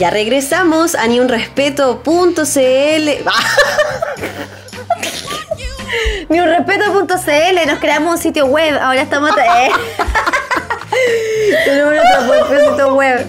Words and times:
Ya 0.00 0.08
regresamos 0.10 0.94
a 0.94 1.06
niunrespeto.cl. 1.06 2.08
Ni 6.30 6.40
un 6.40 6.46
respeto.cl, 6.46 7.66
nos 7.68 7.78
creamos 7.80 8.14
un 8.16 8.22
sitio 8.22 8.46
web, 8.46 8.78
ahora 8.80 9.02
estamos... 9.02 9.30
eh. 9.36 9.68
Tenemos 11.66 11.92
nuestro 12.26 12.70
sitio 12.70 12.94
web, 12.94 13.26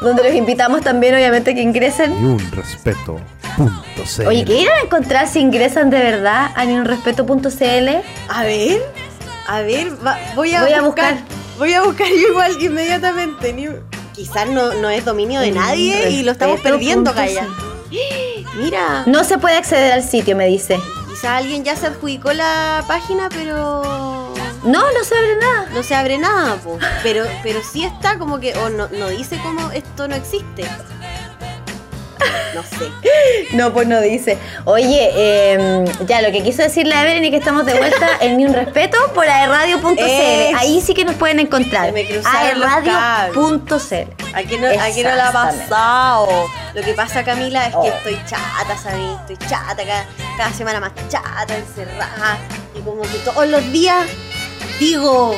donde 0.00 0.22
los 0.22 0.32
invitamos 0.34 0.82
también, 0.82 1.16
obviamente, 1.16 1.56
que 1.56 1.62
ingresen. 1.62 2.12
Cero. 4.06 4.28
Oye, 4.28 4.44
¿qué 4.44 4.58
irán 4.60 4.78
a 4.78 4.82
encontrar 4.84 5.26
si 5.26 5.40
ingresan 5.40 5.90
de 5.90 5.98
verdad 5.98 6.52
a 6.54 6.64
niunrespeto.cl? 6.64 7.88
A 8.28 8.42
ver, 8.44 8.80
a 9.48 9.60
ver, 9.62 9.88
va- 10.06 10.20
voy, 10.36 10.54
a 10.54 10.62
Voy 10.62 10.72
a 10.72 10.82
buscar, 10.82 11.14
buscar. 11.14 11.58
Voy 11.58 11.74
a 11.74 11.82
buscar 11.82 12.06
yo 12.06 12.14
igual 12.30 12.62
inmediatamente. 12.62 13.52
Ni- 13.52 13.66
Quizás 14.16 14.48
no, 14.48 14.72
no 14.74 14.88
es 14.90 15.04
dominio 15.04 15.40
de 15.40 15.52
nadie 15.52 16.10
y 16.10 16.22
lo 16.22 16.32
estamos 16.32 16.60
perdiendo, 16.60 17.12
Gaya. 17.12 17.46
Mira, 18.56 19.04
No 19.06 19.22
se 19.24 19.36
puede 19.38 19.56
acceder 19.56 19.92
al 19.92 20.02
sitio, 20.02 20.34
me 20.34 20.46
dice. 20.46 20.80
quizás 21.08 21.26
alguien 21.42 21.62
ya 21.64 21.76
se 21.76 21.86
adjudicó 21.86 22.32
la 22.32 22.82
página, 22.88 23.28
pero 23.28 24.32
No, 24.64 24.92
no 24.92 25.04
se 25.04 25.14
abre 25.14 25.36
nada. 25.38 25.68
no 25.74 25.82
se 25.82 25.94
abre 25.94 26.16
nada, 26.18 26.56
po. 26.56 26.78
Pero, 27.02 27.24
pero 27.42 27.60
sí 27.62 27.84
está 27.84 28.18
como 28.18 28.40
que, 28.40 28.54
o 28.56 28.70
no, 28.70 28.88
no 28.88 29.08
dice 29.08 29.38
como 29.42 29.70
esto 29.70 30.08
no 30.08 30.14
existe. 30.16 30.64
No 32.54 32.62
sé. 32.62 32.90
No, 33.52 33.72
pues 33.72 33.86
no 33.86 34.00
dice. 34.00 34.38
Oye, 34.64 35.10
eh, 35.14 35.84
ya 36.06 36.22
lo 36.22 36.30
que 36.32 36.42
quiso 36.42 36.62
decir 36.62 36.86
la 36.86 37.02
Evelyn 37.02 37.24
es 37.24 37.30
que 37.30 37.36
estamos 37.36 37.64
de 37.66 37.74
vuelta 37.74 38.08
en 38.20 38.36
Ni 38.38 38.44
un 38.46 38.52
Respeto 38.54 38.96
por 39.14 39.28
aerradio.cl. 39.28 40.56
Ahí 40.56 40.80
sí 40.80 40.94
que 40.94 41.04
nos 41.04 41.14
pueden 41.16 41.38
encontrar. 41.40 41.92
Aerradio.cl. 42.24 44.10
Aquí 44.34 44.56
no, 44.58 44.68
aquí 44.80 45.02
no 45.02 45.14
la 45.14 45.28
ha 45.28 45.32
pasado. 45.32 46.28
Lo 46.74 46.82
que 46.82 46.92
pasa, 46.94 47.24
Camila, 47.24 47.66
es 47.66 47.72
que 47.72 47.76
Oh. 47.78 47.84
estoy 47.86 48.18
chata, 48.26 48.76
¿sabes? 48.82 49.00
Estoy 49.20 49.36
chata, 49.48 49.76
cada, 49.76 50.04
cada 50.36 50.52
semana 50.52 50.80
más 50.80 50.92
chata, 51.08 51.56
encerrada. 51.56 52.38
Y 52.74 52.80
como 52.80 53.02
que 53.02 53.18
todos 53.24 53.46
los 53.48 53.72
días 53.72 54.06
digo, 54.78 55.34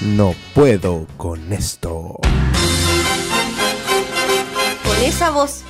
No 0.00 0.34
puedo 0.54 1.06
con 1.16 1.52
esto. 1.52 2.16
con 4.84 5.02
esa 5.04 5.30
voz. 5.30 5.62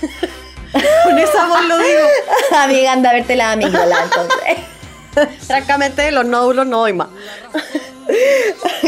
con 1.04 1.18
esa 1.18 1.46
voz 1.46 1.64
lo 1.66 1.78
digo. 1.78 2.06
Amiga, 2.56 2.92
anda 2.92 3.10
a 3.10 3.12
verte 3.14 3.36
la 3.36 3.52
amígdala, 3.52 4.04
entonces. 4.04 5.36
Francamente, 5.46 6.10
los 6.12 6.26
nódulos 6.26 6.66
no 6.66 6.80
doy 6.80 6.92
más. 6.92 7.08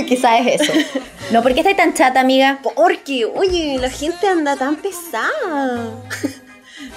Quizás 0.06 0.40
es 0.46 0.60
eso. 0.60 0.72
No, 1.30 1.42
¿por 1.42 1.54
qué 1.54 1.60
estás 1.60 1.76
tan 1.76 1.94
chata, 1.94 2.20
amiga? 2.20 2.60
Porque, 2.62 3.24
oye, 3.24 3.78
la 3.80 3.90
gente 3.90 4.28
anda 4.28 4.56
tan 4.56 4.76
pesada. 4.76 5.90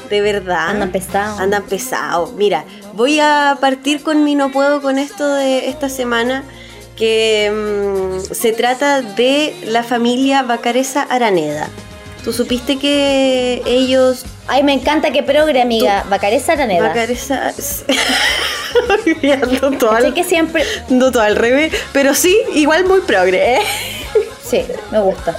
De 0.10 0.22
verdad. 0.22 0.70
Andan 0.70 0.92
pesados. 0.92 1.40
Andan 1.40 1.64
pesados. 1.64 2.34
Mira, 2.34 2.66
voy 2.94 3.20
a 3.20 3.58
partir 3.60 4.04
con 4.04 4.24
mi 4.24 4.36
no 4.36 4.52
puedo 4.52 4.82
con 4.82 5.00
esto 5.00 5.34
de 5.34 5.70
esta 5.70 5.90
semana. 5.90 6.44
Que 6.96 7.50
mm, 7.52 8.34
se 8.34 8.52
trata 8.52 9.02
de 9.02 9.56
la 9.66 9.84
familia 9.84 10.44
Bacareza 10.44 11.02
Araneda. 11.04 11.68
¿Tú 12.24 12.32
supiste 12.34 12.78
que 12.78 13.64
ellos. 13.66 14.26
Ay, 14.48 14.62
me 14.64 14.74
encanta 14.74 15.12
que 15.12 15.24
progre, 15.24 15.60
amiga. 15.62 16.06
Bacareza 16.10 16.54
Araneda. 16.54 16.90
Bacareza. 16.90 17.52
Ando 19.44 19.72
todo 19.80 19.92
al, 19.92 20.14
que 20.14 20.24
siempre... 20.24 20.64
ando 20.90 21.12
todo 21.12 21.24
al 21.24 21.36
revés. 21.36 21.74
Pero 21.94 22.14
sí, 22.14 22.38
igual 22.54 22.86
muy 22.86 23.02
progre. 23.02 23.56
¿eh? 23.56 23.60
Sí, 24.48 24.62
me 24.92 25.00
gusta. 25.00 25.36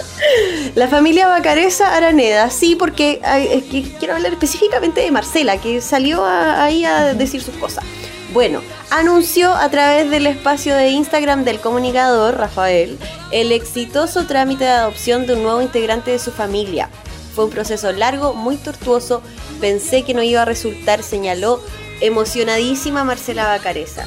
La 0.74 0.89
familia 0.89 1.27
Bacareza 1.28 1.94
Araneda, 1.94 2.50
sí, 2.50 2.74
porque 2.77 3.20
ay, 3.22 3.48
es 3.52 3.64
que 3.64 3.83
quiero 3.98 4.14
hablar 4.14 4.33
específicamente 4.33 5.02
de 5.02 5.11
Marcela, 5.11 5.58
que 5.58 5.80
salió 5.80 6.24
a- 6.24 6.64
ahí 6.64 6.85
a 6.85 7.14
decir 7.14 7.42
sus 7.42 7.55
cosas. 7.56 7.85
Bueno, 8.32 8.62
anunció 8.90 9.52
a 9.52 9.68
través 9.68 10.08
del 10.10 10.26
espacio 10.26 10.74
de 10.74 10.88
Instagram 10.88 11.44
del 11.44 11.60
comunicador, 11.60 12.36
Rafael, 12.38 12.98
el 13.30 13.52
exitoso 13.52 14.26
trámite 14.26 14.64
de 14.64 14.70
adopción 14.70 15.26
de 15.26 15.34
un 15.34 15.42
nuevo 15.42 15.60
integrante 15.60 16.12
de 16.12 16.18
su 16.18 16.30
familia. 16.30 16.88
Fue 17.34 17.44
un 17.44 17.50
proceso 17.50 17.92
largo, 17.92 18.32
muy 18.32 18.56
tortuoso, 18.56 19.22
pensé 19.60 20.02
que 20.04 20.14
no 20.14 20.22
iba 20.22 20.42
a 20.42 20.46
resultar, 20.46 21.02
señaló 21.02 21.60
emocionadísima 22.00 23.04
Marcela 23.04 23.44
Bacareza. 23.48 24.06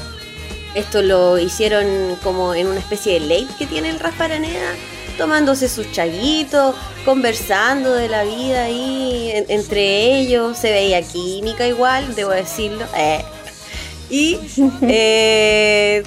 Esto 0.73 1.01
lo 1.03 1.37
hicieron 1.37 2.17
como 2.23 2.55
en 2.55 2.67
una 2.67 2.79
especie 2.79 3.13
de 3.13 3.19
late 3.21 3.53
que 3.59 3.67
tiene 3.67 3.89
el 3.89 3.99
Rafa 3.99 4.25
Araneda, 4.25 4.73
tomándose 5.19 5.69
sus 5.69 5.91
chaguitos, 5.91 6.75
conversando 7.05 7.93
de 7.93 8.09
la 8.09 8.23
vida 8.23 8.63
ahí 8.63 9.31
en- 9.33 9.45
entre 9.49 10.17
ellos. 10.19 10.57
Se 10.57 10.71
veía 10.71 11.01
química 11.03 11.65
igual, 11.67 12.15
debo 12.15 12.31
decirlo. 12.31 12.85
Eh. 12.97 13.23
Y 14.09 14.39
eh, 14.81 16.03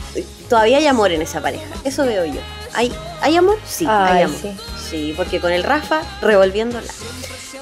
todavía 0.48 0.78
hay 0.78 0.86
amor 0.86 1.12
en 1.12 1.22
esa 1.22 1.40
pareja, 1.40 1.66
eso 1.84 2.04
veo 2.04 2.24
yo. 2.24 2.40
¿Hay, 2.74 2.92
¿hay 3.20 3.36
amor? 3.36 3.58
Sí, 3.66 3.86
hay 3.88 4.18
Ay, 4.18 4.22
amor. 4.24 4.38
sí. 4.40 4.56
Sí, 4.90 5.14
porque 5.16 5.40
con 5.40 5.52
el 5.52 5.62
Rafa 5.64 6.00
revolviéndola. 6.22 6.86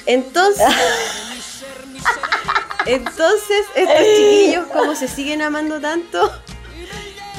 Entonces, 0.06 0.66
entonces 2.86 3.66
estos 3.74 4.06
chiquillos 4.16 4.66
como 4.72 4.94
se 4.94 5.08
siguen 5.08 5.42
amando 5.42 5.80
tanto, 5.80 6.30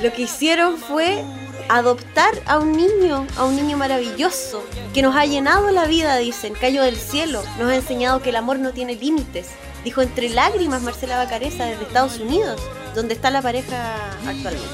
lo 0.02 0.14
que 0.14 0.24
hicieron 0.24 0.78
fue 0.78 1.24
adoptar 1.70 2.34
a 2.46 2.58
un 2.60 2.74
niño, 2.76 3.26
a 3.38 3.46
un 3.46 3.56
niño 3.56 3.78
maravilloso, 3.78 4.64
que 4.94 5.02
nos 5.02 5.16
ha 5.16 5.26
llenado 5.26 5.70
la 5.72 5.86
vida, 5.86 6.18
dicen, 6.18 6.54
cayó 6.54 6.84
del 6.84 6.96
cielo, 6.98 7.44
nos 7.60 7.70
ha 7.72 7.76
enseñado 7.76 8.22
que 8.22 8.30
el 8.30 8.36
amor 8.38 8.60
no 8.60 8.72
tiene 8.72 8.96
límites. 8.96 9.48
Dijo 9.84 10.02
entre 10.02 10.30
lágrimas 10.30 10.82
Marcela 10.82 11.18
Bacareza 11.18 11.66
desde 11.66 11.84
Estados 11.84 12.18
Unidos, 12.20 12.60
donde 12.96 13.14
está 13.14 13.30
la 13.32 13.42
pareja 13.42 13.96
actualmente. 14.28 14.68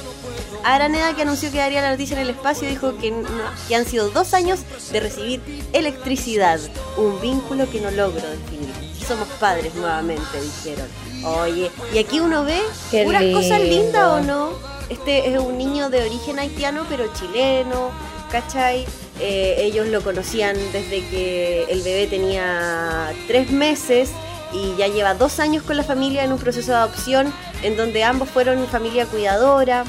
Araneda, 0.63 1.13
que 1.13 1.23
anunció 1.23 1.51
que 1.51 1.57
daría 1.57 1.81
la 1.81 1.91
noticia 1.91 2.15
en 2.15 2.21
el 2.21 2.29
espacio, 2.29 2.69
dijo 2.69 2.97
que, 2.97 3.11
no- 3.11 3.27
que 3.67 3.75
han 3.75 3.85
sido 3.85 4.09
dos 4.09 4.33
años 4.33 4.59
de 4.91 4.99
recibir 5.01 5.41
electricidad, 5.73 6.59
un 6.97 7.19
vínculo 7.21 7.69
que 7.69 7.81
no 7.81 7.91
logro 7.91 8.21
definir. 8.29 8.73
Somos 9.05 9.27
padres 9.39 9.75
nuevamente, 9.75 10.23
dijeron. 10.41 10.87
Oye, 11.25 11.69
y 11.93 11.97
aquí 11.97 12.21
uno 12.21 12.45
ve 12.45 12.61
Qué 12.89 13.03
puras 13.03 13.23
cosas 13.33 13.59
lindas 13.61 14.07
o 14.07 14.21
no. 14.21 14.72
Este 14.93 15.27
es 15.27 15.39
un 15.39 15.57
niño 15.57 15.89
de 15.89 16.03
origen 16.03 16.37
haitiano, 16.37 16.85
pero 16.87 17.11
chileno, 17.13 17.89
¿cachai? 18.31 18.85
Eh, 19.19 19.55
ellos 19.57 19.87
lo 19.87 20.03
conocían 20.03 20.55
desde 20.71 21.03
que 21.09 21.63
el 21.63 21.81
bebé 21.81 22.05
tenía 22.05 23.11
tres 23.27 23.49
meses 23.49 24.11
y 24.53 24.75
ya 24.77 24.87
lleva 24.87 25.15
dos 25.15 25.39
años 25.39 25.63
con 25.63 25.77
la 25.77 25.83
familia 25.83 26.23
en 26.23 26.31
un 26.31 26.37
proceso 26.37 26.73
de 26.73 26.77
adopción 26.77 27.33
en 27.63 27.75
donde 27.75 28.03
ambos 28.03 28.29
fueron 28.29 28.67
familia 28.67 29.07
cuidadora. 29.07 29.83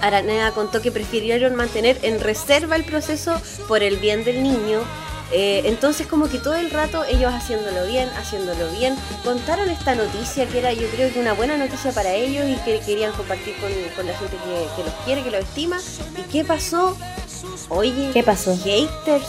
Araneda 0.00 0.52
contó 0.52 0.80
que 0.80 0.90
prefirieron 0.90 1.54
mantener 1.54 1.98
en 2.00 2.18
reserva 2.18 2.76
el 2.76 2.84
proceso 2.84 3.38
por 3.68 3.82
el 3.82 3.98
bien 3.98 4.24
del 4.24 4.42
niño. 4.42 4.80
Eh, 5.34 5.62
entonces 5.64 6.06
como 6.06 6.28
que 6.28 6.38
todo 6.38 6.54
el 6.54 6.70
rato 6.70 7.04
ellos 7.04 7.32
haciéndolo 7.32 7.86
bien, 7.86 8.08
haciéndolo 8.18 8.68
bien, 8.72 8.96
contaron 9.24 9.70
esta 9.70 9.94
noticia 9.94 10.46
que 10.46 10.58
era 10.58 10.72
yo 10.74 10.86
creo 10.88 11.10
que 11.12 11.18
una 11.20 11.32
buena 11.32 11.56
noticia 11.56 11.90
para 11.92 12.12
ellos 12.12 12.44
y 12.46 12.56
que 12.64 12.80
querían 12.80 13.12
compartir 13.12 13.54
con, 13.56 13.70
con 13.96 14.06
la 14.06 14.12
gente 14.18 14.36
que, 14.36 14.76
que 14.76 14.84
los 14.84 14.94
quiere, 15.06 15.22
que 15.22 15.30
los 15.30 15.40
estima. 15.40 15.78
¿Y 16.18 16.22
qué 16.30 16.44
pasó? 16.44 16.96
Oye, 17.70 18.10
¿Qué 18.12 18.22
pasó? 18.22 18.54
haters. 18.62 19.26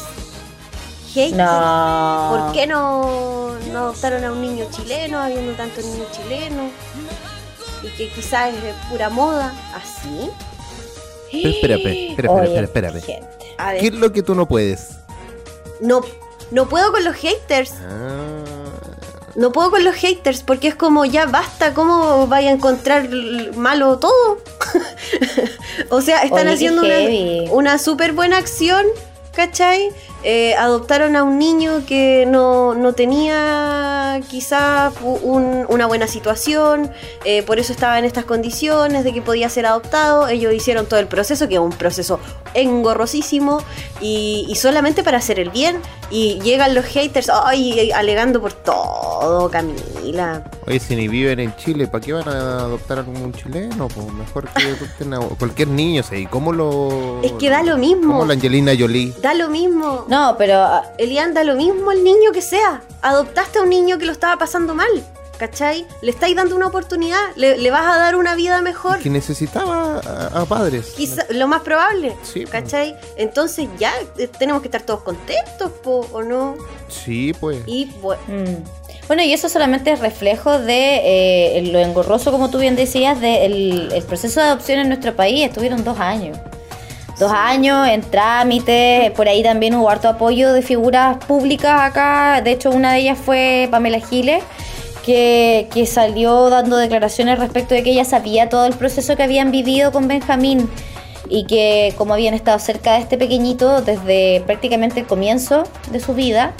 Haters. 1.13 1.37
No. 1.37 2.29
¿Por 2.43 2.51
qué 2.53 2.67
no, 2.67 3.55
no 3.71 3.79
adoptaron 3.79 4.23
a 4.25 4.31
un 4.31 4.41
niño 4.41 4.65
chileno, 4.71 5.19
habiendo 5.19 5.53
tantos 5.53 5.85
niños 5.85 6.07
chilenos? 6.11 6.71
Y 7.81 7.87
que 7.97 8.09
quizás 8.09 8.53
es 8.53 8.61
de 8.63 8.73
pura 8.89 9.09
moda. 9.09 9.53
¿Así? 9.73 10.29
Pero 11.31 11.49
espérate, 11.49 12.09
espera, 12.09 12.31
Oye, 12.31 12.43
espera, 12.45 12.65
espera, 12.65 12.87
espérate. 12.97 13.27
A 13.57 13.71
ver, 13.71 13.81
¿Qué 13.81 13.87
es 13.87 13.93
lo 13.93 14.11
que 14.11 14.21
tú 14.21 14.35
no 14.35 14.47
puedes? 14.47 14.97
No, 15.79 16.01
no 16.51 16.67
puedo 16.69 16.91
con 16.91 17.03
los 17.03 17.15
haters. 17.15 17.73
Ah, 17.87 18.43
No 19.35 19.51
puedo 19.51 19.71
con 19.71 19.83
los 19.83 19.95
haters 19.95 20.43
porque 20.43 20.67
es 20.67 20.75
como 20.75 21.05
ya 21.05 21.25
basta, 21.25 21.73
¿cómo 21.73 22.27
vaya 22.27 22.49
a 22.49 22.53
encontrar 22.53 23.09
malo 23.55 23.97
todo? 23.97 24.37
o 25.89 26.01
sea, 26.01 26.21
están 26.21 26.47
Oye, 26.47 26.53
haciendo 26.53 26.83
una, 26.83 27.51
una 27.51 27.77
súper 27.79 28.13
buena 28.13 28.37
acción, 28.37 28.85
¿cachai? 29.35 29.89
Eh, 30.23 30.55
adoptaron 30.55 31.15
a 31.15 31.23
un 31.23 31.37
niño 31.37 31.83
que 31.85 32.25
no, 32.27 32.73
no 32.75 32.93
tenía 32.93 34.21
quizá 34.29 34.91
un- 35.21 35.65
una 35.67 35.85
buena 35.85 36.07
situación, 36.07 36.91
eh, 37.25 37.43
por 37.43 37.59
eso 37.59 37.73
estaba 37.73 37.99
en 37.99 38.05
estas 38.05 38.23
condiciones 38.25 39.03
de 39.03 39.13
que 39.13 39.21
podía 39.21 39.49
ser 39.49 39.65
adoptado. 39.65 40.27
Ellos 40.27 40.53
hicieron 40.53 40.85
todo 40.85 40.99
el 40.99 41.07
proceso, 41.07 41.47
que 41.47 41.55
es 41.55 41.59
un 41.59 41.71
proceso 41.71 42.19
engorrosísimo, 42.53 43.59
y, 44.01 44.45
y 44.49 44.55
solamente 44.55 45.03
para 45.03 45.17
hacer 45.17 45.39
el 45.39 45.49
bien. 45.49 45.77
Y 46.09 46.39
llegan 46.41 46.75
los 46.75 46.85
haters, 46.85 47.29
ay, 47.33 47.91
alegando 47.91 48.39
por 48.39 48.53
todo, 48.53 49.49
Camila. 49.49 50.43
Oye, 50.67 50.79
si 50.79 50.95
ni 50.95 51.07
viven 51.07 51.39
en 51.39 51.55
Chile, 51.55 51.87
¿para 51.87 52.03
qué 52.05 52.13
van 52.13 52.27
a 52.29 52.59
adoptar 52.59 52.99
a 52.99 53.01
un 53.01 53.33
chileno? 53.33 53.87
Pues 53.87 54.11
mejor 54.13 54.47
que 54.49 54.61
adopten 54.63 55.13
a 55.15 55.19
cualquier 55.39 55.69
niño, 55.69 56.03
¿y 56.11 56.25
cómo 56.27 56.51
lo...? 56.53 57.19
Es 57.23 57.31
que 57.33 57.49
da 57.49 57.63
lo 57.63 57.77
mismo. 57.77 58.13
¿Cómo 58.13 58.25
la 58.25 58.33
Angelina 58.33 58.73
Jolie? 58.77 59.11
Da 59.21 59.33
lo 59.33 59.49
mismo. 59.49 60.05
No, 60.13 60.35
pero 60.37 60.55
ah, 60.61 60.83
Elian, 60.97 61.33
da 61.33 61.43
lo 61.43 61.55
mismo 61.55 61.91
el 61.91 62.03
niño 62.03 62.31
que 62.31 62.41
sea. 62.41 62.81
Adoptaste 63.01 63.57
a 63.59 63.63
un 63.63 63.69
niño 63.69 63.97
que 63.97 64.05
lo 64.05 64.11
estaba 64.11 64.37
pasando 64.37 64.75
mal. 64.75 64.89
¿Cachai? 65.39 65.87
Le 66.01 66.11
estáis 66.11 66.35
dando 66.35 66.55
una 66.55 66.67
oportunidad, 66.67 67.19
le, 67.35 67.57
le 67.57 67.71
vas 67.71 67.81
a 67.91 67.97
dar 67.97 68.15
una 68.15 68.35
vida 68.35 68.61
mejor. 68.61 68.99
Que 68.99 69.09
necesitaba 69.09 69.99
a, 69.99 70.41
a 70.41 70.45
padres. 70.45 70.93
Quizá, 70.95 71.25
lo 71.31 71.47
más 71.47 71.61
probable, 71.63 72.15
Sí, 72.21 72.45
po. 72.45 72.51
¿cachai? 72.51 72.95
Entonces 73.17 73.67
ya 73.79 73.91
eh, 74.19 74.27
tenemos 74.27 74.61
que 74.61 74.67
estar 74.67 74.83
todos 74.83 75.01
contentos, 75.01 75.71
po, 75.83 76.07
¿o 76.13 76.21
no? 76.21 76.55
Sí, 76.87 77.33
pues. 77.39 77.57
Y 77.65 77.85
bueno, 78.01 78.21
Mm. 78.27 78.63
Bueno, 79.07 79.21
y 79.23 79.33
eso 79.33 79.49
solamente 79.49 79.91
es 79.91 79.99
reflejo 79.99 80.59
de 80.59 81.57
eh, 81.57 81.61
lo 81.73 81.79
engorroso, 81.79 82.31
como 82.31 82.49
tú 82.49 82.59
bien 82.59 82.77
decías, 82.77 83.19
del 83.19 83.91
el 83.91 84.03
proceso 84.03 84.39
de 84.39 84.45
adopción 84.47 84.79
en 84.79 84.87
nuestro 84.87 85.13
país. 85.13 85.45
Estuvieron 85.45 85.83
dos 85.83 85.99
años. 85.99 86.37
Dos 87.19 87.31
años 87.31 87.87
en 87.87 88.01
trámite, 88.01 89.13
por 89.15 89.27
ahí 89.27 89.43
también 89.43 89.75
hubo 89.75 89.89
harto 89.89 90.09
apoyo 90.09 90.51
de 90.51 90.61
figuras 90.61 91.17
públicas 91.25 91.81
acá. 91.81 92.41
De 92.41 92.51
hecho, 92.51 92.71
una 92.71 92.93
de 92.93 92.99
ellas 92.99 93.19
fue 93.23 93.67
Pamela 93.69 93.99
Giles, 93.99 94.43
que, 95.05 95.67
que 95.71 95.85
salió 95.85 96.49
dando 96.49 96.77
declaraciones 96.77 97.37
respecto 97.37 97.75
de 97.75 97.83
que 97.83 97.91
ella 97.91 98.05
sabía 98.05 98.49
todo 98.49 98.65
el 98.65 98.73
proceso 98.73 99.15
que 99.15 99.23
habían 99.23 99.51
vivido 99.51 99.91
con 99.91 100.07
Benjamín 100.07 100.69
y 101.29 101.45
que 101.45 101.93
como 101.97 102.13
habían 102.13 102.33
estado 102.33 102.59
cerca 102.59 102.93
de 102.93 102.99
este 102.99 103.17
pequeñito 103.17 103.81
desde 103.81 104.41
prácticamente 104.45 105.01
el 105.01 105.05
comienzo 105.05 105.63
de 105.91 105.99
su 105.99 106.13
vida, 106.13 106.53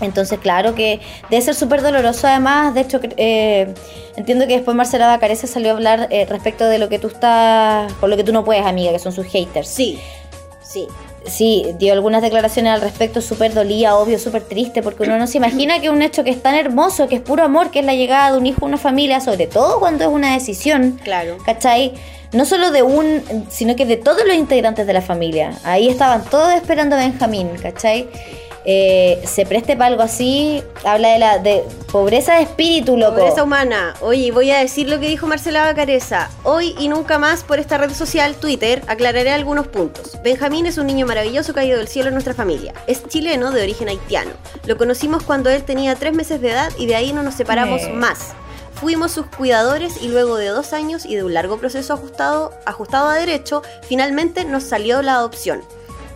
entonces, 0.00 0.38
claro 0.38 0.74
que 0.74 1.00
debe 1.30 1.42
ser 1.42 1.54
súper 1.54 1.82
doloroso. 1.82 2.26
Además, 2.26 2.74
de 2.74 2.80
hecho, 2.80 3.00
eh, 3.16 3.74
entiendo 4.16 4.46
que 4.46 4.54
después 4.54 4.76
Marcela 4.76 5.06
Bacareza 5.06 5.46
salió 5.46 5.70
a 5.70 5.74
hablar 5.74 6.08
eh, 6.10 6.26
respecto 6.28 6.68
de 6.68 6.78
lo 6.78 6.88
que 6.88 6.98
tú 6.98 7.08
estás, 7.08 7.92
por 7.94 8.08
lo 8.08 8.16
que 8.16 8.24
tú 8.24 8.32
no 8.32 8.44
puedes, 8.44 8.64
amiga, 8.64 8.92
que 8.92 8.98
son 8.98 9.12
sus 9.12 9.26
haters. 9.26 9.68
sí, 9.68 9.98
sí. 10.62 10.86
Sí, 11.26 11.66
dio 11.78 11.92
algunas 11.92 12.22
declaraciones 12.22 12.72
al 12.72 12.80
respecto, 12.80 13.20
súper 13.20 13.52
dolía, 13.52 13.94
obvio, 13.94 14.18
súper 14.18 14.40
triste, 14.42 14.80
porque 14.82 15.02
uno 15.02 15.18
no 15.18 15.26
se 15.26 15.36
imagina 15.36 15.78
que 15.78 15.90
un 15.90 16.00
hecho 16.00 16.24
que 16.24 16.30
es 16.30 16.42
tan 16.42 16.54
hermoso, 16.54 17.08
que 17.08 17.16
es 17.16 17.20
puro 17.20 17.42
amor, 17.44 17.70
que 17.70 17.80
es 17.80 17.84
la 17.84 17.92
llegada 17.92 18.32
de 18.32 18.38
un 18.38 18.46
hijo 18.46 18.64
a 18.64 18.68
una 18.68 18.78
familia, 18.78 19.20
sobre 19.20 19.46
todo 19.46 19.80
cuando 19.80 20.04
es 20.04 20.10
una 20.10 20.32
decisión, 20.32 20.98
Claro. 21.04 21.36
¿cachai? 21.44 21.92
No 22.32 22.46
solo 22.46 22.70
de 22.70 22.82
un, 22.82 23.22
sino 23.50 23.76
que 23.76 23.84
de 23.84 23.98
todos 23.98 24.22
los 24.26 24.34
integrantes 24.34 24.86
de 24.86 24.94
la 24.94 25.02
familia. 25.02 25.52
Ahí 25.62 25.90
estaban 25.90 26.24
todos 26.24 26.54
esperando 26.54 26.96
a 26.96 27.00
Benjamín, 27.00 27.50
¿cachai? 27.62 28.08
Eh, 28.64 29.22
se 29.24 29.46
preste 29.46 29.74
para 29.74 29.86
algo 29.86 30.02
así, 30.02 30.62
habla 30.84 31.08
de 31.12 31.18
la 31.18 31.38
de 31.38 31.64
pobreza 31.90 32.34
de 32.34 32.42
espíritu, 32.42 32.96
loco. 32.96 33.16
Pobreza 33.16 33.42
humana. 33.42 33.94
Oye, 34.02 34.30
voy 34.32 34.50
a 34.50 34.58
decir 34.58 34.88
lo 34.88 35.00
que 35.00 35.08
dijo 35.08 35.26
Marcela 35.26 35.62
Bacareza. 35.62 36.30
Hoy 36.44 36.74
y 36.78 36.88
nunca 36.88 37.18
más 37.18 37.42
por 37.42 37.58
esta 37.58 37.78
red 37.78 37.92
social, 37.92 38.34
Twitter, 38.36 38.82
aclararé 38.86 39.32
algunos 39.32 39.66
puntos. 39.66 40.18
Benjamín 40.22 40.66
es 40.66 40.76
un 40.76 40.86
niño 40.86 41.06
maravilloso 41.06 41.54
caído 41.54 41.78
del 41.78 41.88
cielo 41.88 42.08
en 42.08 42.14
nuestra 42.14 42.34
familia. 42.34 42.74
Es 42.86 43.06
chileno 43.08 43.50
de 43.50 43.62
origen 43.62 43.88
haitiano. 43.88 44.32
Lo 44.66 44.76
conocimos 44.76 45.22
cuando 45.22 45.48
él 45.50 45.62
tenía 45.62 45.94
tres 45.94 46.12
meses 46.12 46.40
de 46.42 46.50
edad 46.50 46.70
y 46.78 46.86
de 46.86 46.96
ahí 46.96 47.12
no 47.12 47.22
nos 47.22 47.34
separamos 47.34 47.80
Eh. 47.82 47.92
más. 47.94 48.34
Fuimos 48.74 49.12
sus 49.12 49.26
cuidadores 49.26 50.00
y 50.00 50.08
luego 50.08 50.36
de 50.36 50.46
dos 50.46 50.72
años 50.72 51.04
y 51.04 51.14
de 51.16 51.24
un 51.24 51.34
largo 51.34 51.58
proceso 51.58 51.92
ajustado, 51.92 52.52
ajustado 52.64 53.08
a 53.08 53.14
derecho, 53.14 53.62
finalmente 53.82 54.44
nos 54.44 54.62
salió 54.64 55.02
la 55.02 55.14
adopción. 55.16 55.62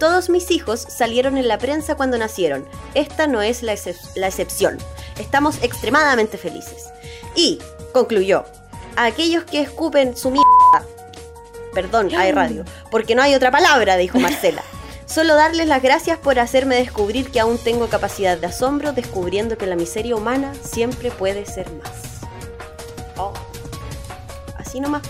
Todos 0.04 0.28
mis 0.28 0.50
hijos 0.50 0.84
salieron 0.86 1.38
en 1.38 1.48
la 1.48 1.56
prensa 1.56 1.94
cuando 1.94 2.18
nacieron. 2.18 2.66
Esta 2.92 3.26
no 3.26 3.40
es 3.40 3.62
la, 3.62 3.72
excep- 3.72 3.96
la 4.16 4.26
excepción. 4.26 4.76
Estamos 5.18 5.56
extremadamente 5.62 6.36
felices. 6.36 6.90
Y, 7.34 7.58
concluyó, 7.94 8.44
a 8.96 9.06
aquellos 9.06 9.44
que 9.44 9.62
escupen 9.62 10.14
su 10.14 10.30
mierda, 10.30 10.86
perdón, 11.72 12.10
hay 12.14 12.32
radio, 12.32 12.66
porque 12.90 13.14
no 13.14 13.22
hay 13.22 13.34
otra 13.34 13.50
palabra, 13.50 13.96
dijo 13.96 14.18
Marcela. 14.20 14.62
Solo 15.06 15.36
darles 15.36 15.68
las 15.68 15.80
gracias 15.80 16.18
por 16.18 16.38
hacerme 16.38 16.76
descubrir 16.76 17.30
que 17.30 17.40
aún 17.40 17.56
tengo 17.56 17.88
capacidad 17.88 18.36
de 18.36 18.48
asombro, 18.48 18.92
descubriendo 18.92 19.56
que 19.56 19.64
la 19.64 19.74
miseria 19.74 20.16
humana 20.16 20.52
siempre 20.62 21.12
puede 21.12 21.46
ser 21.46 21.72
más. 21.72 21.92
Oh. 23.16 23.32
Así 24.58 24.80
nomás. 24.80 25.00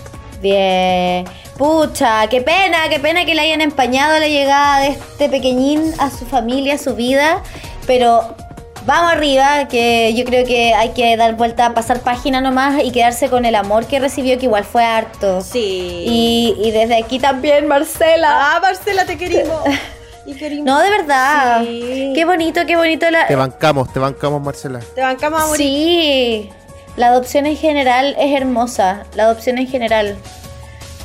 Bien. 0.41 1.25
Pucha, 1.57 2.27
qué 2.27 2.41
pena, 2.41 2.89
qué 2.89 2.99
pena 2.99 3.23
que 3.23 3.33
le 3.33 3.41
hayan 3.41 3.61
empañado 3.61 4.19
la 4.19 4.27
llegada 4.27 4.81
de 4.81 4.87
este 4.89 5.29
pequeñín 5.29 5.93
a 5.99 6.09
su 6.09 6.25
familia, 6.25 6.73
a 6.73 6.77
su 6.77 6.95
vida. 6.95 7.41
Pero 7.87 8.35
vamos 8.85 9.13
arriba, 9.13 9.67
que 9.69 10.13
yo 10.13 10.25
creo 10.25 10.45
que 10.45 10.73
hay 10.73 10.89
que 10.89 11.15
dar 11.15 11.35
vuelta, 11.35 11.73
pasar 11.73 12.01
página 12.01 12.41
nomás 12.41 12.83
y 12.83 12.91
quedarse 12.91 13.29
con 13.29 13.45
el 13.45 13.55
amor 13.55 13.85
que 13.85 14.01
recibió, 14.01 14.37
que 14.37 14.45
igual 14.45 14.65
fue 14.65 14.83
harto. 14.83 15.39
Sí. 15.41 16.03
Y, 16.05 16.55
y 16.61 16.71
desde 16.71 16.97
aquí 16.97 17.19
también, 17.19 17.67
Marcela. 17.67 18.55
Ah, 18.55 18.59
Marcela, 18.59 19.05
te 19.05 19.17
querimos. 19.17 19.61
Y 20.25 20.33
querimos. 20.33 20.65
No, 20.65 20.81
de 20.81 20.89
verdad. 20.89 21.61
Sí. 21.63 22.11
Qué 22.15 22.25
bonito, 22.25 22.65
qué 22.65 22.75
bonito 22.75 23.09
la. 23.11 23.27
Te 23.27 23.35
bancamos, 23.35 23.93
te 23.93 23.99
bancamos, 23.99 24.41
Marcela. 24.41 24.79
Te 24.93 25.01
bancamos 25.01 25.41
a 25.41 25.47
morir. 25.47 25.65
Sí, 25.65 26.49
la 26.97 27.07
adopción 27.07 27.45
en 27.45 27.55
general 27.55 28.15
es 28.19 28.35
hermosa. 28.35 29.05
La 29.13 29.23
adopción 29.23 29.57
en 29.57 29.67
general 29.67 30.17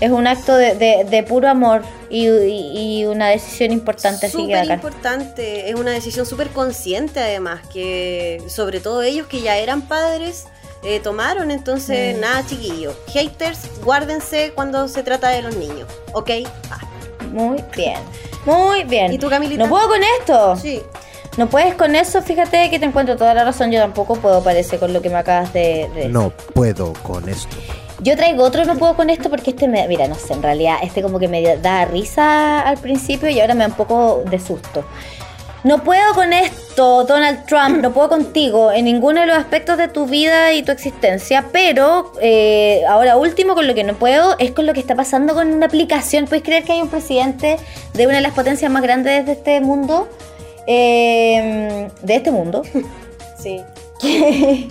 es 0.00 0.10
un 0.10 0.26
acto 0.26 0.56
de, 0.56 0.74
de- 0.74 1.04
de 1.08 1.22
puro 1.22 1.48
amor 1.48 1.82
y, 2.08 2.26
y- 2.28 3.00
y 3.00 3.04
una 3.06 3.28
decisión 3.28 3.70
importante. 3.72 4.26
Así 4.26 4.36
que 4.38 4.42
Súper 4.44 4.56
acá. 4.58 4.74
importante, 4.74 5.68
es 5.70 5.74
una 5.76 5.90
decisión 5.92 6.26
súper 6.26 6.48
consciente 6.48 7.20
además, 7.20 7.60
que 7.72 8.42
sobre 8.48 8.80
todo 8.80 9.02
ellos 9.02 9.26
que 9.26 9.40
ya 9.42 9.56
eran 9.58 9.82
padres 9.82 10.46
eh, 10.82 10.98
tomaron, 11.00 11.50
entonces 11.50 12.16
Mm. 12.16 12.20
nada 12.20 12.46
chiquillos, 12.46 12.94
haters, 13.08 13.58
guárdense 13.84 14.52
cuando 14.54 14.88
se 14.88 15.02
trata 15.02 15.28
de 15.28 15.42
los 15.42 15.54
niños, 15.56 15.86
¿ok? 16.14 16.30
Ah, 16.70 16.78
Muy 17.30 17.62
bien. 17.76 17.98
Muy 18.46 18.84
bien. 18.84 19.12
¿Y 19.12 19.18
tú, 19.18 19.28
Camilita? 19.28 19.62
No 19.62 19.68
puedo 19.68 19.86
con 19.88 20.00
esto. 20.18 20.56
sí, 20.56 20.80
No 21.36 21.48
puedes 21.48 21.74
con 21.74 21.94
eso. 21.94 22.22
Fíjate 22.22 22.70
que 22.70 22.78
te 22.78 22.86
encuentro 22.86 23.16
toda 23.16 23.34
la 23.34 23.44
razón. 23.44 23.70
Yo 23.70 23.78
tampoco 23.80 24.16
puedo, 24.16 24.42
parece, 24.42 24.78
con 24.78 24.92
lo 24.92 25.00
que 25.02 25.10
me 25.10 25.16
acabas 25.18 25.52
de, 25.52 25.88
de 25.90 25.94
decir. 25.94 26.10
No 26.10 26.30
puedo 26.54 26.92
con 27.02 27.28
esto. 27.28 27.56
Yo 28.02 28.16
traigo 28.16 28.44
otro, 28.44 28.64
no 28.64 28.76
puedo 28.76 28.96
con 28.96 29.10
esto 29.10 29.28
porque 29.28 29.50
este 29.50 29.68
me. 29.68 29.86
Mira, 29.88 30.08
no 30.08 30.14
sé, 30.14 30.32
en 30.32 30.42
realidad, 30.42 30.76
este 30.82 31.02
como 31.02 31.18
que 31.18 31.28
me 31.28 31.56
da 31.58 31.84
risa 31.84 32.60
al 32.60 32.78
principio 32.78 33.28
y 33.28 33.40
ahora 33.40 33.54
me 33.54 33.60
da 33.60 33.68
un 33.68 33.74
poco 33.74 34.22
de 34.28 34.38
susto. 34.38 34.84
No 35.62 35.84
puedo 35.84 36.14
con 36.14 36.32
esto, 36.32 37.04
Donald 37.04 37.44
Trump, 37.44 37.82
no 37.82 37.92
puedo 37.92 38.08
contigo 38.08 38.72
en 38.72 38.86
ninguno 38.86 39.20
de 39.20 39.26
los 39.26 39.36
aspectos 39.36 39.76
de 39.76 39.88
tu 39.88 40.06
vida 40.06 40.54
y 40.54 40.62
tu 40.62 40.72
existencia, 40.72 41.44
pero 41.52 42.12
eh, 42.22 42.82
ahora 42.88 43.18
último 43.18 43.54
con 43.54 43.66
lo 43.66 43.74
que 43.74 43.84
no 43.84 43.92
puedo 43.92 44.38
es 44.38 44.52
con 44.52 44.64
lo 44.64 44.72
que 44.72 44.80
está 44.80 44.94
pasando 44.94 45.34
con 45.34 45.52
una 45.52 45.66
aplicación. 45.66 46.24
¿Puedes 46.24 46.44
creer 46.44 46.64
que 46.64 46.72
hay 46.72 46.80
un 46.80 46.88
presidente 46.88 47.58
de 47.92 48.06
una 48.06 48.16
de 48.16 48.22
las 48.22 48.32
potencias 48.32 48.72
más 48.72 48.82
grandes 48.82 49.26
de 49.26 49.32
este 49.32 49.60
mundo? 49.60 50.08
Eh, 50.66 51.88
de 52.00 52.14
este 52.14 52.30
mundo. 52.30 52.62
sí. 53.38 53.60
que, 54.00 54.68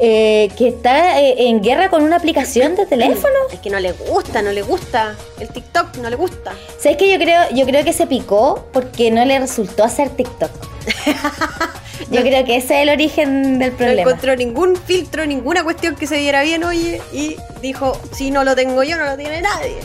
eh, 0.00 0.50
que 0.56 0.68
está 0.68 1.20
eh, 1.20 1.34
en 1.48 1.62
guerra 1.62 1.90
con 1.90 2.02
una 2.02 2.16
aplicación 2.16 2.74
de 2.74 2.86
teléfono. 2.86 3.34
Es 3.52 3.60
que 3.60 3.70
no 3.70 3.78
le 3.78 3.92
gusta, 3.92 4.40
no 4.42 4.50
le 4.52 4.62
gusta, 4.62 5.14
el 5.38 5.48
TikTok 5.48 5.96
no 5.98 6.08
le 6.10 6.16
gusta. 6.16 6.54
¿Sabes 6.78 6.96
que 6.96 7.10
yo 7.12 7.18
creo, 7.18 7.42
yo 7.54 7.66
creo 7.66 7.84
que 7.84 7.92
se 7.92 8.06
picó 8.06 8.66
porque 8.72 9.10
no 9.10 9.24
le 9.24 9.38
resultó 9.38 9.84
hacer 9.84 10.08
TikTok? 10.10 10.50
Yo 12.10 12.22
creo 12.22 12.44
que 12.46 12.56
ese 12.56 12.76
es 12.78 12.82
el 12.82 12.88
origen 12.88 13.58
del 13.58 13.72
No 13.72 13.76
problema. 13.76 14.00
encontró 14.10 14.34
ningún 14.34 14.74
filtro, 14.74 15.26
ninguna 15.26 15.62
cuestión 15.62 15.94
que 15.96 16.06
se 16.06 16.16
viera 16.16 16.42
bien, 16.42 16.64
oye, 16.64 17.00
y 17.12 17.36
dijo, 17.60 17.92
si 18.12 18.30
no 18.30 18.42
lo 18.42 18.56
tengo 18.56 18.82
yo, 18.82 18.96
no 18.96 19.04
lo 19.04 19.16
tiene 19.18 19.42
nadie. 19.42 19.76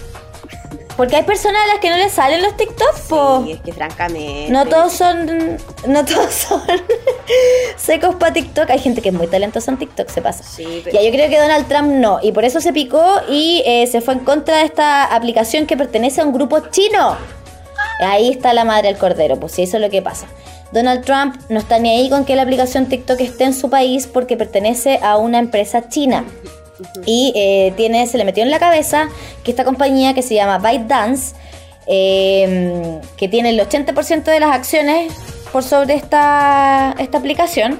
Porque 0.98 1.18
hay 1.18 1.24
personas 1.24 1.62
a 1.64 1.68
las 1.74 1.80
que 1.80 1.90
no 1.90 1.98
les 1.98 2.14
salen 2.14 2.42
los 2.42 2.56
TikToks, 2.56 3.02
po. 3.10 3.44
Sí, 3.46 3.52
es 3.52 3.60
que 3.62 3.74
francamente. 3.74 4.50
No 4.50 4.66
todos 4.66 4.94
son, 4.94 5.58
no 5.88 6.06
todos 6.06 6.34
son 6.34 6.62
secos 7.76 8.16
para 8.16 8.32
TikTok. 8.34 8.70
Hay 8.70 8.80
gente 8.80 9.02
que 9.02 9.10
es 9.10 9.16
muy 9.16 9.28
talentosa 9.28 9.72
en 9.72 9.78
TikTok, 9.78 10.08
se 10.10 10.22
pasa. 10.22 10.44
Sí, 10.44 10.82
pero- 10.84 10.96
Ya, 10.98 11.04
yo 11.04 11.12
creo 11.12 11.30
que 11.30 11.38
Donald 11.40 11.68
Trump 11.68 11.90
no. 11.90 12.20
Y 12.22 12.32
por 12.32 12.46
eso 12.46 12.62
se 12.62 12.72
picó 12.72 13.04
y 13.30 13.62
eh, 13.66 13.88
se 13.88 14.02
fue 14.02 14.14
en 14.14 14.22
contra 14.22 14.58
de 14.58 14.64
esta 14.66 15.04
aplicación 15.14 15.66
que 15.66 15.76
pertenece 15.76 16.22
a 16.22 16.26
un 16.26 16.34
grupo 16.34 16.60
chino. 16.72 17.18
Ahí 18.00 18.30
está 18.32 18.54
la 18.54 18.64
madre 18.66 18.88
del 18.90 18.98
cordero, 18.98 19.38
pues 19.40 19.54
sí, 19.54 19.64
eso 19.64 19.78
es 19.78 19.82
lo 19.84 19.90
que 19.90 20.02
pasa. 20.02 20.28
Donald 20.72 21.06
Trump 21.06 21.36
no 21.50 21.60
está 21.60 21.80
ni 21.80 21.90
ahí 21.90 22.10
con 22.10 22.26
que 22.26 22.36
la 22.36 22.42
aplicación 22.42 22.88
TikTok 22.88 23.20
esté 23.22 23.46
en 23.46 23.54
su 23.54 23.70
país 23.70 24.08
porque 24.08 24.36
pertenece 24.36 25.00
a 25.02 25.18
una 25.18 25.40
empresa 25.40 25.88
china. 25.88 26.26
Y 27.06 27.32
eh, 27.36 27.74
tiene, 27.78 28.06
se 28.08 28.18
le 28.18 28.26
metió 28.26 28.44
en 28.44 28.52
la 28.52 28.60
cabeza 28.60 29.08
que 29.44 29.52
esta 29.52 29.64
compañía 29.64 30.14
que 30.14 30.22
se 30.22 30.36
llama 30.36 30.58
ByteDance, 30.58 31.36
eh, 31.88 33.00
que 33.18 33.28
tiene 33.28 33.50
el 33.52 33.60
80% 33.60 34.24
de 34.24 34.40
las 34.40 34.54
acciones 34.56 35.14
por 35.52 35.64
sobre 35.64 35.94
esta, 35.96 36.96
esta 37.00 37.18
aplicación, 37.18 37.80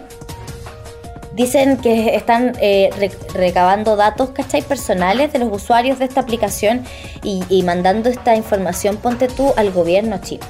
dicen 1.34 1.78
que 1.78 2.16
están 2.16 2.54
eh, 2.62 2.90
re- 2.98 3.12
recabando 3.34 3.98
datos, 3.98 4.30
¿cachai? 4.30 4.62
Personales 4.62 5.34
de 5.34 5.40
los 5.40 5.52
usuarios 5.52 6.00
de 6.00 6.06
esta 6.06 6.22
aplicación 6.22 6.86
y, 7.24 7.44
y 7.50 7.64
mandando 7.64 8.10
esta 8.10 8.36
información, 8.36 8.96
ponte 8.98 9.28
tú, 9.28 9.54
al 9.58 9.72
gobierno 9.72 10.20
chino. 10.22 10.46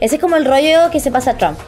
Ese 0.00 0.16
es 0.16 0.20
como 0.20 0.36
el 0.36 0.44
rollo 0.44 0.90
que 0.92 1.00
se 1.00 1.10
pasa 1.10 1.30
a 1.30 1.38
Trump. 1.38 1.58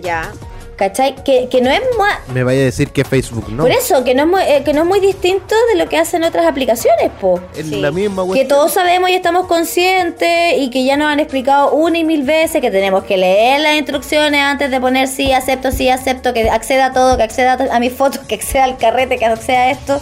Ya. 0.00 0.30
¿Cachai? 0.78 1.16
Que, 1.24 1.48
que 1.50 1.60
no 1.60 1.70
es 1.70 1.80
mu- 1.80 2.32
Me 2.32 2.44
vaya 2.44 2.60
a 2.60 2.64
decir 2.66 2.90
que 2.92 3.04
Facebook 3.04 3.48
no. 3.50 3.64
Por 3.64 3.72
eso, 3.72 4.04
que 4.04 4.14
no, 4.14 4.22
es 4.22 4.28
muy, 4.28 4.42
eh, 4.42 4.62
que 4.64 4.72
no 4.72 4.82
es 4.82 4.86
muy 4.86 5.00
distinto 5.00 5.54
de 5.72 5.76
lo 5.76 5.88
que 5.88 5.98
hacen 5.98 6.22
otras 6.22 6.46
aplicaciones, 6.46 7.10
po. 7.20 7.40
Es 7.56 7.66
Sí. 7.66 7.80
la 7.80 7.90
misma 7.90 8.22
Que 8.32 8.44
todos 8.44 8.72
sabemos 8.74 9.10
y 9.10 9.14
estamos 9.14 9.46
conscientes 9.48 10.54
y 10.56 10.70
que 10.70 10.84
ya 10.84 10.96
nos 10.96 11.08
han 11.08 11.18
explicado 11.18 11.72
una 11.72 11.98
y 11.98 12.04
mil 12.04 12.22
veces 12.22 12.60
que 12.60 12.70
tenemos 12.70 13.02
que 13.04 13.16
leer 13.16 13.60
las 13.60 13.74
instrucciones 13.74 14.40
antes 14.40 14.70
de 14.70 14.80
poner 14.80 15.08
sí, 15.08 15.32
acepto, 15.32 15.72
sí, 15.72 15.88
acepto, 15.88 16.32
que 16.32 16.48
acceda 16.48 16.86
a 16.86 16.92
todo, 16.92 17.16
que 17.16 17.24
acceda 17.24 17.54
a, 17.54 17.76
a 17.76 17.80
mis 17.80 17.92
fotos, 17.92 18.20
que 18.28 18.36
acceda 18.36 18.62
al 18.64 18.76
carrete, 18.76 19.18
que 19.18 19.24
acceda 19.26 19.62
a 19.64 19.70
esto. 19.72 20.00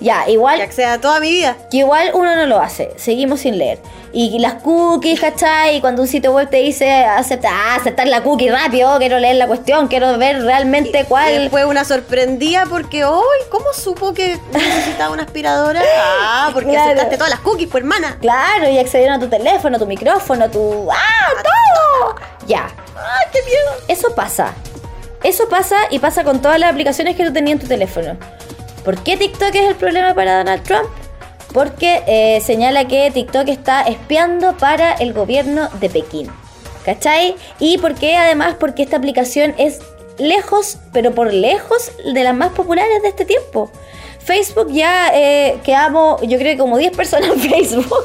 Ya, 0.00 0.24
Que 0.24 0.32
igual 0.32 0.60
acceda 0.62 0.94
a 0.94 1.00
toda 1.00 1.20
mi 1.20 1.28
vida. 1.30 1.56
que 1.70 1.78
igual 1.78 2.10
uno 2.14 2.34
no 2.34 2.46
lo 2.46 2.58
hace, 2.60 2.92
seguimos 2.96 3.40
sin 3.40 3.58
leer. 3.58 3.78
Y 4.12 4.38
las 4.40 4.54
cookies, 4.54 5.20
¿cachai? 5.20 5.76
Y 5.76 5.80
cuando 5.80 6.02
un 6.02 6.08
sitio 6.08 6.32
web 6.32 6.48
te 6.50 6.56
dice 6.56 6.90
acepta, 7.04 7.50
ah, 7.52 7.74
aceptar 7.76 8.08
la 8.08 8.22
cookie 8.22 8.48
rápido, 8.50 8.98
quiero 8.98 9.18
leer 9.18 9.36
la 9.36 9.46
cuestión, 9.46 9.86
quiero 9.88 10.16
ver 10.18 10.42
realmente 10.42 11.00
Y 11.00 11.04
cuál. 11.04 11.34
después 11.42 11.64
una 11.66 11.84
sorprendida 11.84 12.64
porque, 12.66 13.04
hoy 13.04 13.24
¿cómo 13.50 13.66
supo 13.74 14.12
que 14.14 14.36
necesitaba 14.52 15.12
una 15.12 15.24
aspiradora? 15.24 15.80
Ah, 16.22 16.50
porque 16.54 16.70
Claro. 16.70 16.84
aceptaste 16.92 17.16
todas 17.16 17.30
las 17.30 17.40
cookies, 17.40 17.68
pues 17.70 17.82
hermana. 17.82 18.16
Claro, 18.20 18.68
y 18.70 18.78
accedieron 18.78 19.16
a 19.16 19.20
tu 19.20 19.28
teléfono, 19.28 19.78
tu 19.78 19.86
micrófono, 19.86 20.50
tu. 20.50 20.88
¡Ah, 20.90 21.28
todo! 21.42 22.14
Ya. 22.46 22.70
¡Ay, 22.96 23.26
qué 23.32 23.40
miedo! 23.42 23.70
Eso 23.88 24.14
pasa. 24.14 24.54
Eso 25.22 25.48
pasa 25.48 25.76
y 25.90 25.98
pasa 25.98 26.24
con 26.24 26.40
todas 26.40 26.58
las 26.58 26.70
aplicaciones 26.70 27.14
que 27.16 27.24
tú 27.26 27.32
tenías 27.32 27.56
en 27.56 27.60
tu 27.60 27.66
teléfono. 27.68 28.16
¿Por 28.84 29.02
qué 29.02 29.16
TikTok 29.16 29.54
es 29.54 29.68
el 29.68 29.74
problema 29.76 30.14
para 30.14 30.38
Donald 30.38 30.62
Trump? 30.62 30.88
Porque 31.52 32.02
eh, 32.06 32.40
señala 32.40 32.86
que 32.86 33.10
TikTok 33.10 33.48
está 33.48 33.82
espiando 33.82 34.56
para 34.56 34.92
el 34.92 35.12
gobierno 35.12 35.68
de 35.80 35.90
Pekín. 35.90 36.30
¿Cachai? 36.84 37.34
Y 37.58 37.76
porque 37.78 38.16
además 38.16 38.56
porque 38.58 38.82
esta 38.82 38.96
aplicación 38.96 39.54
es 39.58 39.80
lejos, 40.18 40.78
pero 40.92 41.14
por 41.14 41.32
lejos, 41.32 41.92
de 42.04 42.24
las 42.24 42.34
más 42.34 42.52
populares 42.52 43.02
de 43.02 43.08
este 43.08 43.24
tiempo. 43.24 43.70
Facebook 44.18 44.68
ya 44.70 45.10
eh, 45.14 45.58
quedamos, 45.64 46.20
yo 46.22 46.38
creo 46.38 46.52
que 46.52 46.58
como 46.58 46.78
10 46.78 46.96
personas 46.96 47.30
en 47.30 47.40
Facebook. 47.50 48.04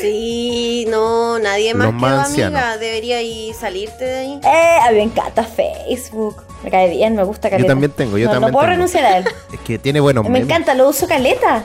Sí, 0.00 0.86
no, 0.88 1.38
nadie 1.38 1.74
más 1.74 1.92
Los 1.92 2.32
que 2.34 2.44
amiga. 2.44 2.76
Debería 2.78 3.22
ir 3.22 3.54
salirte 3.54 4.04
de 4.04 4.16
ahí. 4.18 4.40
Eh, 4.44 4.76
a 4.82 4.90
mí 4.90 4.96
me 4.96 5.02
encanta 5.04 5.44
Facebook. 5.44 6.42
Me 6.62 6.70
cae 6.70 6.90
bien, 6.90 7.14
me 7.16 7.22
gusta 7.22 7.48
caleta. 7.50 7.68
también 7.68 7.92
tengo, 7.92 8.18
yo 8.18 8.26
no, 8.26 8.32
también 8.32 8.52
No 8.52 8.58
puedo 8.58 8.64
tengo. 8.66 8.76
renunciar 8.76 9.04
a 9.04 9.18
él. 9.18 9.24
Es 9.52 9.60
que 9.60 9.78
tiene 9.78 10.00
buenos 10.00 10.24
me 10.24 10.30
memes. 10.30 10.48
encanta, 10.48 10.74
lo 10.74 10.88
uso 10.88 11.06
caleta. 11.06 11.64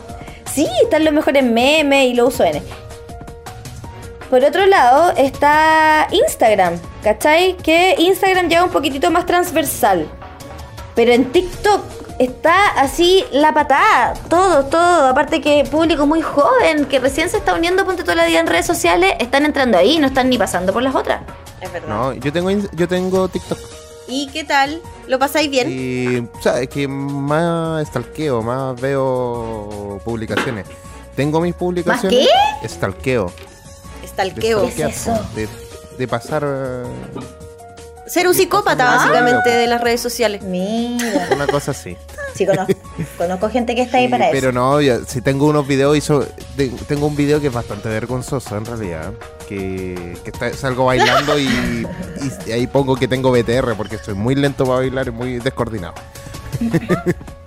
Sí, 0.54 0.68
están 0.84 1.06
los 1.06 1.14
mejores 1.14 1.44
memes 1.44 2.08
y 2.08 2.14
lo 2.14 2.28
uso 2.28 2.44
N. 2.44 2.62
Por 4.30 4.44
otro 4.44 4.66
lado 4.66 5.12
está 5.18 6.08
Instagram, 6.12 6.80
¿cachai? 7.04 7.58
Que 7.58 7.96
Instagram 7.98 8.48
ya 8.48 8.60
es 8.60 8.64
un 8.64 8.70
poquitito 8.70 9.12
más 9.12 9.26
transversal. 9.26 10.08
Pero 10.96 11.12
en 11.14 11.32
TikTok 11.32 11.82
está 12.22 12.68
así 12.80 13.26
la 13.32 13.54
patada, 13.54 14.14
todo, 14.30 14.66
todo. 14.66 15.08
Aparte 15.08 15.42
que 15.42 15.64
público 15.70 16.06
muy 16.06 16.22
joven, 16.22 16.86
que 16.86 17.00
recién 17.00 17.30
se 17.30 17.38
está 17.38 17.56
uniendo, 17.56 17.84
ponte 17.86 18.04
toda 18.04 18.16
la 18.16 18.26
vida 18.26 18.40
en 18.40 18.48
redes 18.48 18.66
sociales, 18.68 19.16
están 19.20 19.46
entrando 19.46 19.78
ahí, 19.78 19.98
no 19.98 20.08
están 20.08 20.30
ni 20.30 20.38
pasando 20.38 20.72
por 20.72 20.84
las 20.84 20.94
otras. 20.94 21.22
Es 21.60 21.72
verdad. 21.72 21.90
No, 21.90 22.14
yo 22.14 22.32
tengo, 22.32 22.52
yo 22.52 22.88
tengo 22.88 23.28
TikTok. 23.28 23.58
¿Y 24.08 24.28
qué 24.28 24.44
tal? 24.44 24.82
¿Lo 25.08 25.18
pasáis 25.20 25.50
bien? 25.50 25.68
Y, 25.70 26.20
o 26.20 26.42
sea, 26.42 26.60
es 26.60 26.70
que 26.70 26.88
más 26.88 27.88
stalkeo, 27.88 28.42
más 28.42 28.80
veo 28.80 30.00
publicaciones. 30.04 30.68
Tengo 31.16 31.42
mis 31.42 31.56
publicaciones. 31.56 32.28
qué? 32.62 32.68
Stalkeo. 32.68 33.32
de 34.02 34.08
Stalkeo. 34.08 34.70
¿Qué 34.76 34.84
es 34.84 34.98
eso? 34.98 35.20
De, 35.36 35.48
de 35.98 36.08
pasar 36.08 36.44
Ser 38.12 38.28
un 38.28 38.34
psicópata, 38.34 38.86
básicamente, 38.98 39.50
de 39.50 39.68
las 39.68 39.80
redes 39.82 40.02
sociales. 40.02 40.42
Mira. 40.44 41.30
una 41.34 41.48
cosa 41.48 41.72
así. 41.72 41.96
Sí, 42.34 42.46
conozco, 42.46 42.74
conozco 43.18 43.50
gente 43.50 43.76
que 43.76 43.82
está 43.82 43.98
ahí 43.98 44.06
Sí, 44.06 44.12
para 44.12 44.32
pero 44.32 44.50
eso. 44.50 44.58
no, 44.58 44.80
ya, 44.80 45.00
si 45.06 45.22
tengo 45.22 45.48
unos 45.48 45.68
videos, 45.68 45.98
hizo, 45.98 46.26
te- 46.56 46.70
tengo 46.88 47.08
un 47.08 47.16
video 47.18 47.42
que 47.42 47.48
es 47.48 47.54
bastante 47.54 47.90
vergonzoso 47.90 48.56
en 48.58 48.66
realidad. 48.66 49.12
Que, 49.50 50.18
que 50.24 50.30
está- 50.30 50.54
salgo 50.54 50.86
bailando 50.86 51.38
y, 51.38 51.86
y 52.48 52.52
ahí 52.54 52.68
pongo 52.68 52.96
que 52.96 53.10
tengo 53.10 53.32
BTR 53.32 53.76
porque 53.76 53.98
estoy 53.98 54.14
muy 54.14 54.36
lento 54.36 54.64
para 54.64 54.78
bailar 54.78 55.10
y 55.10 55.12
muy 55.12 55.40
descoordinado. 55.40 55.94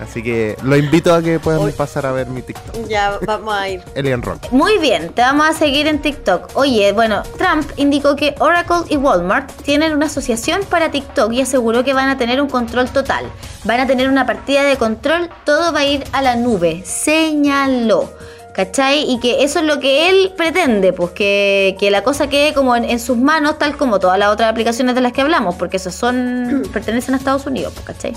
Así 0.00 0.22
que 0.22 0.56
lo 0.62 0.76
invito 0.76 1.14
a 1.14 1.20
que 1.22 1.38
puedan 1.38 1.60
Hoy- 1.60 1.72
pasar 1.72 2.06
a 2.06 2.12
ver 2.12 2.26
mi 2.28 2.40
TikTok. 2.42 2.88
Ya, 2.88 3.18
vamos 3.26 3.54
a 3.54 3.68
ir. 3.68 3.82
Elian 3.94 4.22
Rock. 4.22 4.50
Muy 4.50 4.78
bien, 4.78 5.10
te 5.12 5.20
vamos 5.22 5.46
a 5.48 5.52
seguir 5.52 5.86
en 5.86 6.00
TikTok. 6.00 6.52
Oye, 6.54 6.92
bueno, 6.92 7.22
Trump 7.36 7.70
indicó 7.76 8.16
que 8.16 8.34
Oracle 8.38 8.78
y 8.88 8.96
Walmart 8.96 9.50
tienen 9.62 9.92
una 9.92 10.06
asociación 10.06 10.62
para 10.70 10.90
TikTok 10.90 11.32
y 11.32 11.42
aseguró 11.42 11.84
que 11.84 11.92
van 11.92 12.08
a 12.08 12.16
tener 12.16 12.40
un 12.40 12.48
control 12.48 12.88
total. 12.90 13.26
Van 13.64 13.78
a 13.80 13.86
tener 13.86 14.08
una 14.08 14.24
partida 14.26 14.62
de 14.62 14.76
control, 14.76 15.28
todo 15.44 15.72
va 15.72 15.80
a 15.80 15.84
ir 15.84 16.04
a 16.12 16.22
la 16.22 16.34
nube. 16.36 16.82
Señaló. 16.86 18.10
¿Cachai? 18.54 19.08
Y 19.08 19.20
que 19.20 19.44
eso 19.44 19.60
es 19.60 19.64
lo 19.64 19.78
que 19.78 20.10
él 20.10 20.32
pretende, 20.36 20.92
pues 20.92 21.12
que, 21.12 21.76
que 21.78 21.88
la 21.90 22.02
cosa 22.02 22.28
quede 22.28 22.52
como 22.52 22.74
en, 22.74 22.84
en 22.84 22.98
sus 22.98 23.16
manos, 23.16 23.58
tal 23.58 23.76
como 23.76 24.00
todas 24.00 24.18
las 24.18 24.28
otras 24.30 24.50
aplicaciones 24.50 24.96
de 24.96 25.00
las 25.00 25.12
que 25.12 25.20
hablamos, 25.20 25.54
porque 25.54 25.76
esos 25.76 25.94
son 25.94 26.64
pertenecen 26.72 27.14
a 27.14 27.18
Estados 27.18 27.46
Unidos, 27.46 27.72
pues, 27.74 27.86
¿cachai? 27.86 28.12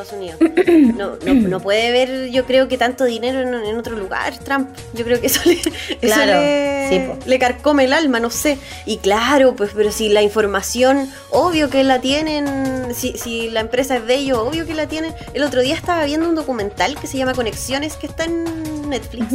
Estados 0.00 0.12
Unidos. 0.12 0.38
No, 1.00 1.16
no, 1.24 1.34
no 1.48 1.60
puede 1.60 1.90
ver, 1.90 2.30
yo 2.30 2.44
creo 2.44 2.68
que 2.68 2.76
tanto 2.76 3.04
dinero 3.04 3.40
en, 3.40 3.54
en 3.54 3.78
otro 3.78 3.96
lugar, 3.96 4.36
Trump. 4.38 4.68
Yo 4.92 5.04
creo 5.04 5.20
que 5.20 5.28
eso 5.28 5.40
le, 5.44 5.52
eso 6.00 6.26
le, 6.26 6.88
sí, 6.90 6.98
po. 7.06 7.18
le 7.26 7.38
carcome 7.38 7.84
el 7.84 7.92
alma, 7.92 8.20
no 8.20 8.30
sé. 8.30 8.58
Y 8.86 8.98
claro, 8.98 9.54
pues, 9.56 9.70
pero 9.74 9.90
si 9.90 10.08
la 10.08 10.22
información, 10.22 11.10
obvio 11.30 11.70
que 11.70 11.84
la 11.84 12.00
tienen, 12.00 12.94
si, 12.94 13.16
si 13.16 13.50
la 13.50 13.60
empresa 13.60 13.96
es 13.96 14.06
de 14.06 14.14
ellos, 14.16 14.38
obvio 14.38 14.66
que 14.66 14.74
la 14.74 14.86
tienen. 14.86 15.14
El 15.32 15.42
otro 15.42 15.62
día 15.62 15.74
estaba 15.74 16.04
viendo 16.04 16.28
un 16.28 16.34
documental 16.34 16.98
que 16.98 17.06
se 17.06 17.16
llama 17.16 17.34
Conexiones, 17.34 17.96
que 17.96 18.06
está 18.06 18.24
en 18.24 18.88
Netflix, 18.88 19.26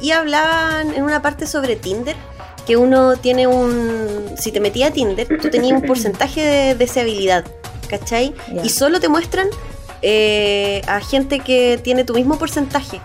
y 0.00 0.12
hablaban 0.12 0.94
en 0.94 1.02
una 1.02 1.20
parte 1.22 1.46
sobre 1.46 1.76
Tinder. 1.76 2.16
Que 2.66 2.76
uno 2.76 3.16
tiene 3.16 3.46
un. 3.46 4.34
Si 4.36 4.52
te 4.52 4.60
metías 4.60 4.90
a 4.90 4.92
Tinder, 4.92 5.26
tú 5.40 5.48
tenías 5.48 5.80
un 5.80 5.82
porcentaje 5.86 6.42
de 6.42 6.74
deseabilidad, 6.74 7.44
¿cachai? 7.88 8.34
Y 8.62 8.68
solo 8.68 9.00
te 9.00 9.08
muestran 9.08 9.48
eh, 10.02 10.82
a 10.86 11.00
gente 11.00 11.40
que 11.40 11.78
tiene 11.82 12.04
tu 12.04 12.14
mismo 12.14 12.38
porcentaje. 12.38 13.00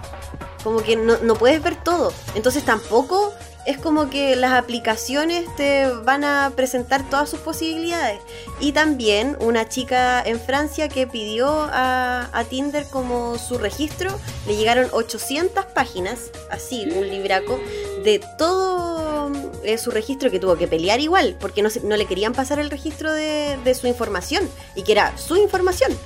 Como 0.63 0.81
que 0.81 0.95
no, 0.95 1.35
puedes 1.35 1.61
ver 1.61 1.75
todo. 1.75 2.13
Entonces 2.35 2.63
tampoco 2.63 3.33
es 3.65 3.77
como 3.77 4.09
que 4.09 4.35
las 4.35 4.53
aplicaciones 4.53 5.45
te 5.55 5.87
van 5.87 6.23
a 6.25 6.51
presentar 6.55 7.09
todas 7.09 7.29
sus 7.29 7.39
posibilidades. 7.39 8.19
Y 8.59 8.71
también 8.71 9.37
una 9.41 9.67
chica 9.69 10.21
en 10.25 10.39
Francia 10.39 10.87
que 10.89 11.05
pidió 11.07 11.49
a, 11.71 12.29
a 12.31 12.43
Tinder 12.45 12.85
como 12.87 13.37
su 13.37 13.57
registro, 13.57 14.09
le 14.47 14.55
llegaron 14.55 14.87
800 14.91 15.65
páginas, 15.65 16.31
así, 16.49 16.87
un 16.95 17.09
libraco, 17.09 17.59
de 18.03 18.21
todo 18.37 19.31
eh, 19.63 19.77
su 19.77 19.91
registro 19.91 20.29
que 20.29 20.39
tuvo 20.39 20.57
que 20.57 20.67
pelear 20.67 20.99
igual, 20.99 21.37
porque 21.39 21.61
no, 21.61 21.69
se- 21.69 21.79
no 21.81 21.95
le 21.95 22.05
querían 22.05 22.33
pasar 22.33 22.59
el 22.59 22.69
registro 22.69 23.13
de, 23.13 23.57
de 23.63 23.73
su 23.75 23.87
información, 23.87 24.49
y 24.75 24.83
que 24.83 24.91
era 24.91 25.17
su 25.17 25.37
información 25.37 25.97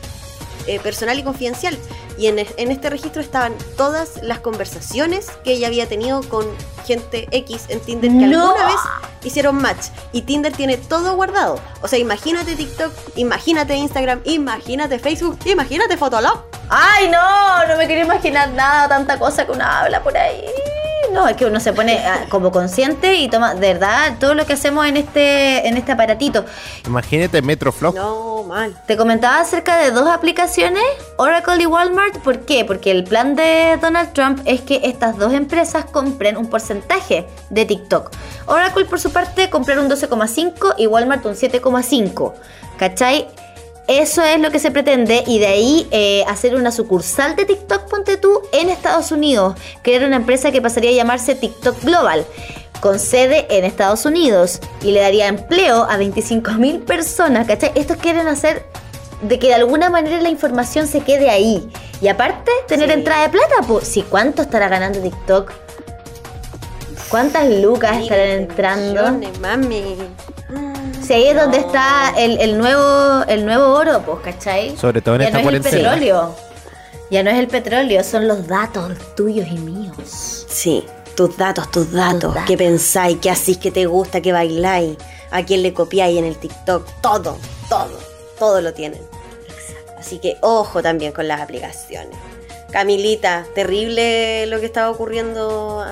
eh, 0.67 0.79
personal 0.79 1.17
y 1.17 1.23
confidencial. 1.23 1.77
Y 2.17 2.27
en, 2.27 2.39
en 2.39 2.71
este 2.71 2.89
registro 2.89 3.21
estaban 3.21 3.53
todas 3.75 4.21
las 4.23 4.39
conversaciones 4.39 5.27
que 5.43 5.53
ella 5.53 5.67
había 5.67 5.87
tenido 5.87 6.21
con 6.23 6.45
gente 6.85 7.27
X 7.31 7.65
en 7.69 7.79
Tinder 7.79 8.09
que 8.11 8.15
No. 8.27 8.49
alguna 8.51 8.65
vez 8.67 8.75
hicieron 9.23 9.55
match. 9.55 9.87
Y 10.13 10.21
Tinder 10.23 10.51
tiene 10.53 10.77
todo 10.77 11.15
guardado. 11.15 11.59
O 11.81 11.87
sea, 11.87 11.99
imagínate 11.99 12.55
TikTok, 12.55 12.91
imagínate 13.15 13.75
Instagram, 13.75 14.21
imagínate 14.23 14.97
Facebook, 14.99 15.37
imagínate 15.45 15.97
Fotolog. 15.97 16.43
Ay, 16.69 17.09
no, 17.09 17.67
no 17.67 17.77
me 17.77 17.85
quiero 17.87 18.03
imaginar 18.05 18.49
nada, 18.49 18.87
tanta 18.87 19.19
cosa 19.19 19.45
que 19.45 19.51
uno 19.51 19.63
habla 19.63 20.01
por 20.03 20.17
ahí. 20.17 20.43
No, 21.13 21.27
es 21.27 21.35
que 21.35 21.45
uno 21.45 21.59
se 21.59 21.73
pone 21.73 21.97
ah, 22.05 22.25
como 22.29 22.51
consciente 22.51 23.15
y 23.15 23.29
toma, 23.29 23.53
de 23.55 23.73
verdad, 23.73 24.17
todo 24.19 24.33
lo 24.33 24.45
que 24.45 24.53
hacemos 24.53 24.85
en 24.85 24.97
este, 24.97 25.67
en 25.67 25.77
este 25.77 25.91
aparatito. 25.91 26.45
Imagínate 26.85 27.41
Metroflog. 27.41 27.95
No, 27.95 28.43
mal. 28.43 28.75
Te 28.85 28.97
comentaba 28.97 29.39
acerca 29.39 29.77
de 29.77 29.91
dos 29.91 30.07
aplicaciones, 30.07 30.83
Oracle 31.17 31.63
y 31.63 31.65
Walmart. 31.65 32.17
¿Por 32.19 32.41
qué? 32.45 32.65
Porque 32.65 32.91
el 32.91 33.03
plan 33.03 33.35
de 33.35 33.77
Donald 33.81 34.13
Trump 34.13 34.41
es 34.45 34.61
que 34.61 34.81
estas 34.83 35.17
dos 35.17 35.33
empresas 35.33 35.85
compren 35.85 36.37
un 36.37 36.47
porcentaje 36.47 37.27
de 37.49 37.65
TikTok. 37.65 38.11
Oracle, 38.45 38.85
por 38.85 38.99
su 38.99 39.11
parte, 39.11 39.49
comprar 39.49 39.79
un 39.79 39.89
12,5 39.89 40.75
y 40.77 40.87
Walmart 40.87 41.25
un 41.25 41.33
7,5. 41.33 42.33
¿Cachai? 42.77 43.27
Eso 43.87 44.21
es 44.21 44.39
lo 44.41 44.51
que 44.51 44.59
se 44.59 44.69
pretende 44.69 45.23
y 45.25 45.39
de 45.39 45.47
ahí 45.47 45.87
eh, 45.91 46.25
hacer 46.27 46.55
una 46.55 46.71
sucursal 46.71 47.35
de 47.37 47.45
TikTok, 47.45 47.89
ponte 47.89 48.17
tú, 48.17 48.41
en 48.51 48.69
Estados 48.69 49.11
Unidos. 49.11 49.55
Crear 49.81 50.03
una 50.03 50.17
empresa 50.17 50.51
que 50.51 50.61
pasaría 50.61 50.89
a 50.91 50.93
llamarse 50.93 51.35
TikTok 51.35 51.83
Global, 51.83 52.25
con 52.81 52.99
sede 52.99 53.47
en 53.49 53.63
Estados 53.63 54.05
Unidos 54.05 54.59
y 54.81 54.91
le 54.91 54.99
daría 54.99 55.27
empleo 55.27 55.83
a 55.83 55.97
25.000 55.97 56.83
personas, 56.83 57.47
¿cachai? 57.47 57.71
Estos 57.75 57.95
quieren 57.97 58.27
hacer 58.27 58.65
de 59.21 59.39
que 59.39 59.47
de 59.47 59.55
alguna 59.55 59.89
manera 59.89 60.21
la 60.21 60.29
información 60.29 60.85
se 60.85 60.99
quede 60.99 61.29
ahí. 61.29 61.69
Y 62.01 62.09
aparte, 62.09 62.51
tener 62.67 62.89
Sí. 62.89 62.93
entrada 62.93 63.23
de 63.23 63.29
plata, 63.29 63.55
pues, 63.67 63.87
si 63.87 64.01
cuánto 64.03 64.41
estará 64.41 64.67
ganando 64.67 64.99
TikTok. 64.99 65.51
¿Cuántas 67.09 67.49
lucas 67.49 67.97
estarán 68.01 68.27
entrando? 68.27 69.01
Mami. 69.39 69.95
Si 71.07 71.13
ahí 71.13 71.27
es 71.29 71.35
donde 71.37 71.59
está 71.59 72.13
el, 72.17 72.37
el 72.41 72.57
nuevo 72.57 73.23
el 73.29 73.45
nuevo 73.45 73.73
oro, 73.73 74.01
pues, 74.05 74.19
¿cachai? 74.25 74.75
Sobre 74.75 75.01
todo 75.01 75.15
en 75.15 75.21
ya 75.21 75.27
esta 75.27 75.41
no 75.41 75.49
es 75.49 75.55
el 75.55 75.61
petróleo. 75.61 76.35
Ya 77.09 77.23
no 77.23 77.29
es 77.29 77.37
el 77.37 77.47
petróleo, 77.47 78.03
son 78.03 78.27
los 78.27 78.45
datos 78.45 78.91
tuyos 79.15 79.47
y 79.47 79.57
míos. 79.57 80.45
Sí, 80.49 80.83
tus 81.15 81.37
datos, 81.37 81.71
tus 81.71 81.93
datos. 81.93 82.33
datos. 82.33 82.45
¿Qué 82.45 82.57
pensáis? 82.57 83.19
¿Qué 83.21 83.29
hacís? 83.29 83.57
¿Qué 83.57 83.71
te 83.71 83.85
gusta? 83.85 84.19
¿Qué 84.19 84.33
bailáis? 84.33 84.97
¿A 85.31 85.43
quién 85.43 85.63
le 85.63 85.73
copiáis 85.73 86.17
en 86.17 86.25
el 86.25 86.35
TikTok? 86.35 86.85
Todo, 86.99 87.37
todo, 87.69 87.97
todo 88.37 88.59
lo 88.59 88.73
tienen. 88.73 89.01
Así 89.97 90.19
que 90.19 90.35
ojo 90.41 90.81
también 90.83 91.13
con 91.13 91.25
las 91.25 91.39
aplicaciones. 91.39 92.17
Camilita, 92.71 93.45
terrible 93.55 94.45
lo 94.47 94.59
que 94.59 94.65
estaba 94.65 94.89
ocurriendo. 94.89 95.85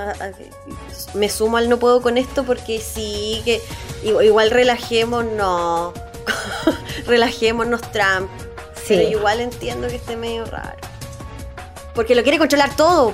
me 1.14 1.30
sumo 1.30 1.58
al 1.58 1.70
no 1.70 1.80
puedo 1.80 2.02
con 2.02 2.18
esto 2.18 2.44
porque 2.44 2.80
sí, 2.80 3.42
que 3.46 3.62
igual, 4.04 4.26
igual 4.26 4.52
relajémonos. 4.52 5.94
relajémonos, 7.06 7.82
Trump. 7.92 8.30
Sí. 8.76 8.96
Pero 8.96 9.10
igual 9.10 9.40
entiendo 9.40 9.88
que 9.88 9.96
esté 9.96 10.16
medio 10.16 10.46
raro. 10.46 10.78
Porque 11.94 12.14
lo 12.14 12.24
quiere 12.24 12.38
controlar 12.38 12.76
todo. 12.76 13.14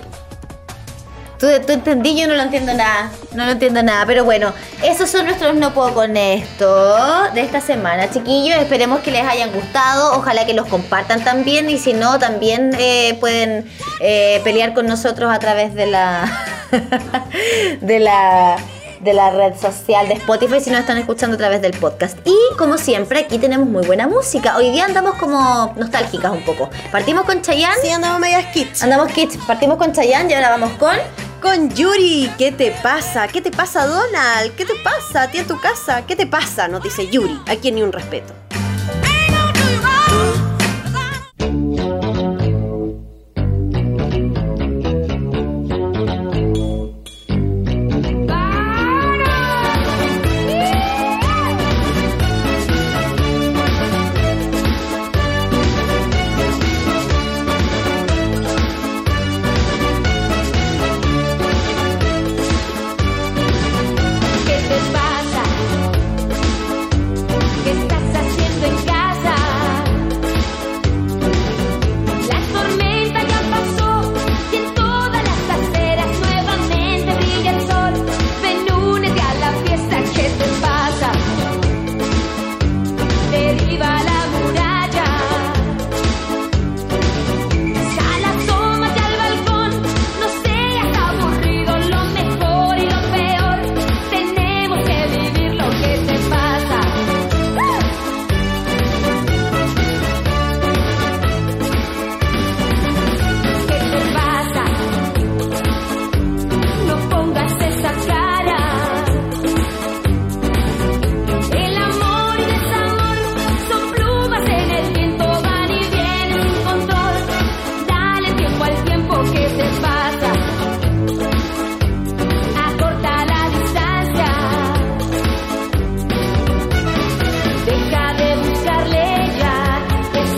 Tú, 1.41 1.47
tú 1.65 1.73
entendí, 1.73 2.15
yo 2.15 2.27
no 2.27 2.35
lo 2.35 2.43
entiendo 2.43 2.71
nada. 2.71 3.11
No 3.33 3.45
lo 3.45 3.53
entiendo 3.53 3.81
nada. 3.81 4.05
Pero 4.05 4.23
bueno, 4.23 4.53
esos 4.83 5.09
son 5.09 5.25
nuestros 5.25 5.55
no 5.55 5.73
puedo 5.73 5.91
con 5.95 6.15
esto 6.15 7.31
de 7.33 7.41
esta 7.41 7.59
semana, 7.59 8.11
chiquillos. 8.11 8.59
Esperemos 8.59 8.99
que 8.99 9.09
les 9.09 9.23
hayan 9.23 9.51
gustado. 9.51 10.19
Ojalá 10.19 10.45
que 10.45 10.53
los 10.53 10.67
compartan 10.67 11.23
también. 11.23 11.67
Y 11.71 11.79
si 11.79 11.93
no, 11.93 12.19
también 12.19 12.75
eh, 12.77 13.17
pueden 13.19 13.67
eh, 14.01 14.39
pelear 14.43 14.75
con 14.75 14.85
nosotros 14.85 15.33
a 15.33 15.39
través 15.39 15.73
de 15.73 15.87
la. 15.87 16.31
de 17.81 17.99
la. 17.99 18.57
De 19.03 19.13
la 19.13 19.31
red 19.31 19.55
social 19.59 20.07
de 20.07 20.13
Spotify 20.13 20.61
si 20.61 20.69
nos 20.69 20.81
están 20.81 20.97
escuchando 20.99 21.33
a 21.33 21.37
través 21.37 21.61
del 21.61 21.73
podcast. 21.73 22.19
Y 22.23 22.37
como 22.55 22.77
siempre, 22.77 23.21
aquí 23.21 23.39
tenemos 23.39 23.67
muy 23.67 23.83
buena 23.83 24.07
música. 24.07 24.55
Hoy 24.57 24.69
día 24.69 24.85
andamos 24.85 25.15
como 25.15 25.73
nostálgicas 25.75 26.31
un 26.31 26.43
poco. 26.45 26.69
Partimos 26.91 27.25
con 27.25 27.41
Chayanne. 27.41 27.81
Sí, 27.81 27.89
andamos 27.89 28.19
medias 28.19 28.45
kits. 28.53 28.83
Andamos 28.83 29.11
kids, 29.11 29.37
partimos 29.47 29.77
con 29.77 29.91
Chayanne 29.91 30.29
y 30.29 30.35
ahora 30.35 30.51
vamos 30.51 30.71
con. 30.73 30.95
Con 31.41 31.73
Yuri, 31.73 32.31
¿qué 32.37 32.51
te 32.51 32.69
pasa? 32.83 33.27
¿Qué 33.27 33.41
te 33.41 33.49
pasa, 33.49 33.87
Donald? 33.87 34.55
¿Qué 34.55 34.65
te 34.65 34.75
pasa? 34.83 35.23
¿A 35.23 35.27
ti 35.31 35.39
en 35.39 35.47
tu 35.47 35.59
casa? 35.59 36.05
¿Qué 36.05 36.15
te 36.15 36.27
pasa? 36.27 36.67
Nos 36.67 36.83
dice 36.83 37.07
Yuri. 37.07 37.41
Aquí 37.47 37.71
ni 37.71 37.81
un 37.81 37.91
respeto. 37.91 38.35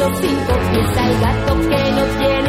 Esos 0.04 0.20
cinco 0.20 0.54
pies 0.72 0.98
al 0.98 1.20
gato 1.22 1.60
que 1.62 1.92
no 1.92 2.04
tiene 2.20 2.34
razón. 2.36 2.43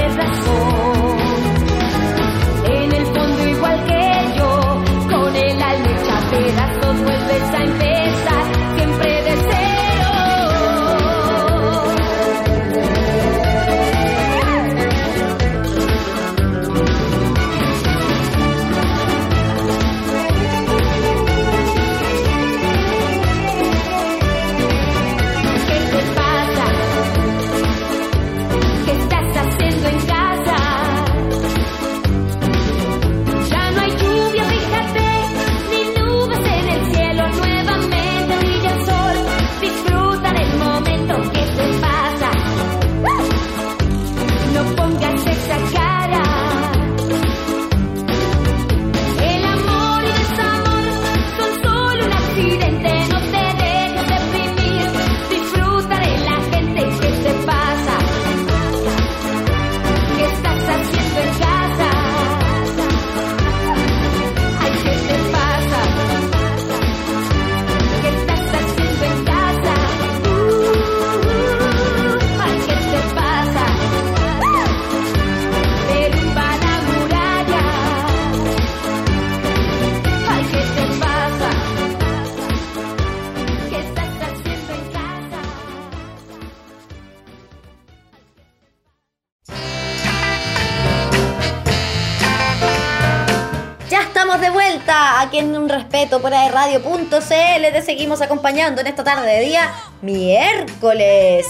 Respeto 96.24 96.52
por 96.52 96.54
Radio.cl. 96.54 97.72
Te 97.72 97.82
seguimos 97.82 98.22
acompañando 98.22 98.80
en 98.80 98.86
esta 98.86 99.04
tarde 99.04 99.30
de 99.30 99.40
día 99.40 99.70
miércoles. 100.00 101.46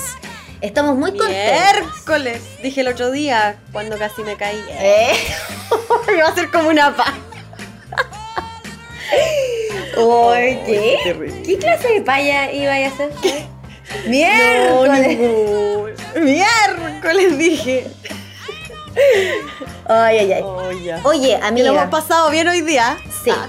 Estamos 0.61 0.97
muy 0.97 1.17
contentos. 1.17 1.93
Miércoles, 1.93 2.43
dije 2.63 2.81
el 2.81 2.89
otro 2.89 3.11
día 3.13 3.57
cuando 3.73 3.97
casi 3.99 4.23
me 4.23 4.37
caí. 4.37 4.65
¿Eh? 4.71 5.13
Iba 6.17 6.29
a 6.29 6.35
ser 6.35 6.51
como 6.51 6.71
una. 6.71 6.93
Oye, 9.97 10.99
terrible. 11.05 11.43
¿qué 11.43 11.59
clase 11.59 11.89
de 11.89 12.01
paya 12.01 12.51
iba 12.51 12.73
a 12.73 12.87
hacer? 12.89 13.13
Miércoles. 14.09 15.19
Miércoles 16.21 17.39
dije. 17.39 17.87
Ay, 19.87 20.19
ay, 20.19 20.33
ay. 20.33 20.43
Oh, 20.43 20.73
ya. 20.73 21.01
Oye, 21.05 21.39
Que 21.39 21.63
lo 21.63 21.69
hemos 21.69 21.83
amiga. 21.83 21.91
pasado 21.91 22.31
bien 22.31 22.49
hoy 22.49 22.63
día. 22.63 22.97
Sí. 23.23 23.31
Ah, 23.31 23.49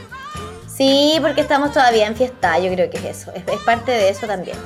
Sí, 0.75 1.17
porque 1.21 1.41
estamos 1.41 1.71
todavía 1.71 2.05
en 2.05 2.15
fiesta, 2.15 2.59
yo 2.59 2.69
creo 2.73 2.89
que 2.89 2.97
es 2.97 3.05
eso, 3.05 3.31
es, 3.33 3.43
parte 3.65 3.91
de 3.91 4.09
eso 4.09 4.27
también. 4.27 4.57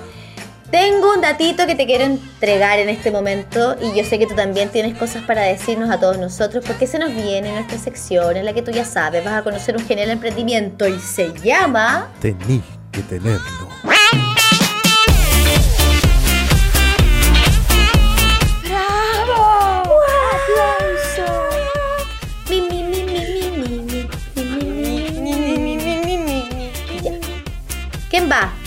Tengo 0.71 1.13
un 1.13 1.21
datito 1.21 1.67
que 1.67 1.75
te 1.75 1.85
quiero 1.85 2.03
entregar 2.03 2.79
en 2.79 2.89
este 2.89 3.11
momento 3.11 3.75
y 3.81 3.95
yo 3.95 4.03
sé 4.03 4.17
que 4.17 4.27
tú 4.27 4.35
también 4.35 4.69
tienes 4.69 4.97
cosas 4.97 5.23
para 5.23 5.41
decirnos 5.41 5.89
a 5.89 5.99
todos 5.99 6.17
nosotros 6.17 6.63
porque 6.65 6.87
se 6.87 6.99
nos 6.99 7.13
viene 7.13 7.51
nuestra 7.51 7.77
sección 7.77 8.37
en 8.37 8.45
la 8.45 8.53
que 8.53 8.61
tú 8.61 8.71
ya 8.71 8.85
sabes, 8.85 9.23
vas 9.23 9.35
a 9.35 9.43
conocer 9.43 9.75
un 9.75 9.85
genial 9.85 10.09
emprendimiento 10.09 10.87
y 10.87 10.99
se 10.99 11.31
llama... 11.33 12.09
Tenís 12.21 12.63
que 12.91 13.01
tenerlo. 13.01 13.69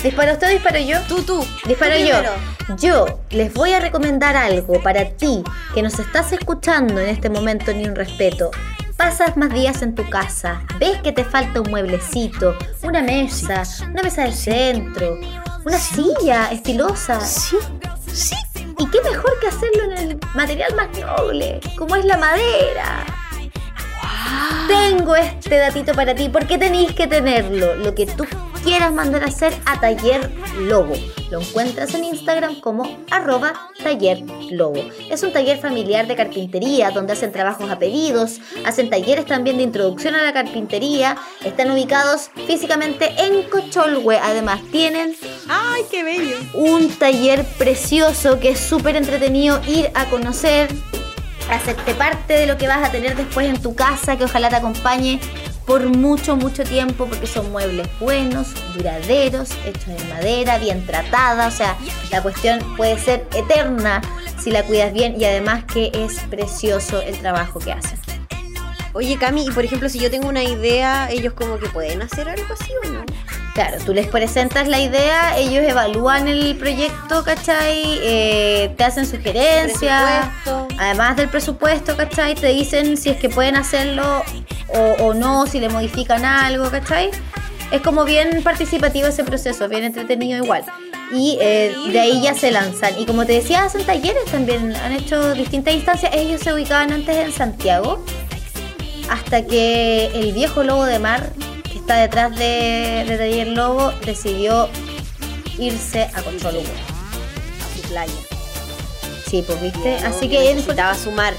¿Dispara 0.02 0.32
usted 0.32 0.48
o 0.48 0.50
disparo 0.50 0.78
yo? 0.80 1.00
Tú, 1.02 1.22
tú. 1.22 1.46
Disparo 1.64 1.94
Tú 1.96 2.04
yo. 2.04 2.76
Yo 2.76 3.20
les 3.30 3.54
voy 3.54 3.72
a 3.72 3.78
recomendar 3.78 4.36
algo 4.36 4.82
para 4.82 5.04
ti 5.10 5.44
que 5.74 5.82
nos 5.82 5.96
estás 6.00 6.32
escuchando 6.32 7.00
en 7.00 7.08
este 7.08 7.30
momento 7.30 7.72
ni 7.72 7.86
un 7.86 7.94
respeto. 7.94 8.50
Pasas 8.96 9.36
más 9.36 9.52
días 9.52 9.80
en 9.82 9.94
tu 9.94 10.08
casa, 10.10 10.62
ves 10.80 11.00
que 11.02 11.12
te 11.12 11.24
falta 11.24 11.60
un 11.60 11.70
mueblecito, 11.70 12.56
una 12.82 13.00
mesa, 13.00 13.62
una 13.88 14.02
mesa 14.02 14.22
del 14.22 14.34
centro, 14.34 15.20
una 15.64 15.78
silla 15.78 16.50
estilosa. 16.50 17.20
Sí, 17.20 17.56
sí. 18.12 18.34
¿Y 18.78 18.86
qué 18.88 19.00
mejor 19.02 19.38
que 19.40 19.48
hacerlo 19.48 19.84
en 19.84 19.98
el 19.98 20.20
material 20.34 20.74
más 20.74 20.88
noble, 20.98 21.60
como 21.78 21.94
es 21.94 22.04
la 22.04 22.16
madera? 22.16 23.04
Tengo 24.66 25.14
este 25.14 25.58
datito 25.58 25.92
para 25.94 26.14
ti, 26.14 26.28
porque 26.28 26.58
tenéis 26.58 26.92
que 26.92 27.06
tenerlo. 27.06 27.76
Lo 27.76 27.94
que 27.94 28.06
tú 28.06 28.26
quieras 28.62 28.92
mandar 28.92 29.24
a 29.24 29.26
hacer 29.26 29.52
a 29.66 29.80
Taller 29.80 30.30
Lobo. 30.58 30.94
Lo 31.30 31.40
encuentras 31.40 31.94
en 31.94 32.04
Instagram 32.04 32.60
como 32.60 32.98
arroba 33.10 33.70
Taller 33.82 34.22
Lobo. 34.50 34.84
Es 35.10 35.22
un 35.22 35.32
taller 35.32 35.58
familiar 35.58 36.06
de 36.06 36.16
carpintería 36.16 36.90
donde 36.90 37.14
hacen 37.14 37.32
trabajos 37.32 37.70
a 37.70 37.78
pedidos, 37.78 38.40
hacen 38.64 38.90
talleres 38.90 39.26
también 39.26 39.56
de 39.56 39.64
introducción 39.64 40.14
a 40.14 40.22
la 40.22 40.32
carpintería. 40.32 41.16
Están 41.44 41.70
ubicados 41.70 42.30
físicamente 42.46 43.12
en 43.18 43.42
Cocholhue. 43.48 44.18
Además 44.18 44.60
tienen 44.70 45.14
¡Ay, 45.48 45.82
qué 45.90 46.04
bello! 46.04 46.36
un 46.54 46.88
taller 46.90 47.44
precioso 47.58 48.38
que 48.38 48.50
es 48.50 48.60
súper 48.60 48.96
entretenido 48.96 49.60
ir 49.66 49.90
a 49.94 50.06
conocer, 50.06 50.68
hacerte 51.50 51.94
parte 51.94 52.34
de 52.34 52.46
lo 52.46 52.56
que 52.58 52.68
vas 52.68 52.86
a 52.86 52.92
tener 52.92 53.16
después 53.16 53.48
en 53.48 53.60
tu 53.60 53.74
casa, 53.74 54.16
que 54.16 54.24
ojalá 54.24 54.48
te 54.48 54.56
acompañe 54.56 55.20
por 55.66 55.84
mucho, 55.86 56.36
mucho 56.36 56.64
tiempo, 56.64 57.06
porque 57.06 57.26
son 57.26 57.50
muebles 57.52 57.88
buenos, 58.00 58.48
duraderos, 58.74 59.50
hechos 59.64 59.86
de 59.86 60.04
madera, 60.08 60.58
bien 60.58 60.84
tratada, 60.86 61.48
o 61.48 61.50
sea, 61.50 61.76
la 62.10 62.22
cuestión 62.22 62.60
puede 62.76 62.98
ser 62.98 63.26
eterna 63.34 64.02
si 64.38 64.50
la 64.50 64.64
cuidas 64.64 64.92
bien 64.92 65.20
y 65.20 65.24
además 65.24 65.64
que 65.64 65.90
es 65.94 66.20
precioso 66.30 67.00
el 67.00 67.16
trabajo 67.18 67.60
que 67.60 67.72
hacen. 67.72 68.11
Oye, 68.94 69.16
Cami, 69.18 69.46
y 69.46 69.50
por 69.50 69.64
ejemplo, 69.64 69.88
si 69.88 69.98
yo 69.98 70.10
tengo 70.10 70.28
una 70.28 70.42
idea, 70.42 71.10
ellos 71.10 71.32
como 71.32 71.58
que 71.58 71.68
pueden 71.68 72.02
hacer 72.02 72.28
algo 72.28 72.52
así 72.52 72.72
o 72.84 72.88
no? 72.90 73.04
Claro, 73.54 73.78
tú 73.84 73.92
les 73.94 74.06
presentas 74.06 74.68
la 74.68 74.80
idea, 74.80 75.36
ellos 75.38 75.64
evalúan 75.66 76.28
el 76.28 76.56
proyecto, 76.56 77.22
¿cachai? 77.24 77.82
Eh, 78.02 78.74
te 78.76 78.84
hacen 78.84 79.06
sugerencias. 79.06 80.26
Además 80.78 81.16
del 81.16 81.28
presupuesto, 81.28 81.96
¿cachai? 81.96 82.34
Te 82.34 82.48
dicen 82.48 82.96
si 82.96 83.10
es 83.10 83.16
que 83.16 83.28
pueden 83.28 83.56
hacerlo 83.56 84.22
o, 84.68 85.04
o 85.04 85.14
no, 85.14 85.46
si 85.46 85.60
le 85.60 85.68
modifican 85.68 86.24
algo, 86.24 86.70
¿cachai? 86.70 87.10
Es 87.70 87.80
como 87.80 88.04
bien 88.04 88.42
participativo 88.42 89.08
ese 89.08 89.24
proceso, 89.24 89.68
bien 89.68 89.84
entretenido 89.84 90.42
igual. 90.42 90.64
Y 91.14 91.38
eh, 91.40 91.74
de 91.90 92.00
ahí 92.00 92.22
ya 92.22 92.34
se 92.34 92.50
lanzan. 92.50 92.98
Y 92.98 93.04
como 93.04 93.26
te 93.26 93.32
decía, 93.32 93.64
hacen 93.64 93.84
talleres 93.84 94.24
también. 94.26 94.74
Han 94.76 94.92
hecho 94.92 95.34
distintas 95.34 95.74
instancias. 95.74 96.14
Ellos 96.14 96.40
se 96.40 96.54
ubicaban 96.54 96.90
antes 96.92 97.16
en 97.16 97.32
Santiago. 97.32 98.02
Hasta 99.12 99.44
que 99.44 100.06
el 100.14 100.32
viejo 100.32 100.62
lobo 100.62 100.86
de 100.86 100.98
mar, 100.98 101.32
que 101.70 101.76
está 101.78 101.96
detrás 101.96 102.34
de, 102.34 103.04
de 103.06 103.18
Taller 103.18 103.48
Lobo, 103.48 103.92
decidió 104.06 104.70
irse 105.58 106.08
a 106.14 106.22
Concholugo. 106.22 106.64
A 106.64 107.76
su 107.76 107.88
playa. 107.88 108.12
Sí, 109.28 109.44
pues 109.46 109.60
viste. 109.60 109.96
Así 109.96 110.28
que 110.30 110.38
después- 110.38 110.56
necesitaba 110.56 110.94
sumar 110.94 111.34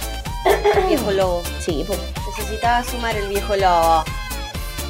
el 0.45 0.83
viejo 0.87 1.11
lobo. 1.11 1.41
Sí, 1.59 1.83
pues. 1.87 1.97
Necesitaba 2.37 2.83
sumar 2.83 3.15
el 3.15 3.27
viejo 3.29 3.55
lobo. 3.55 4.03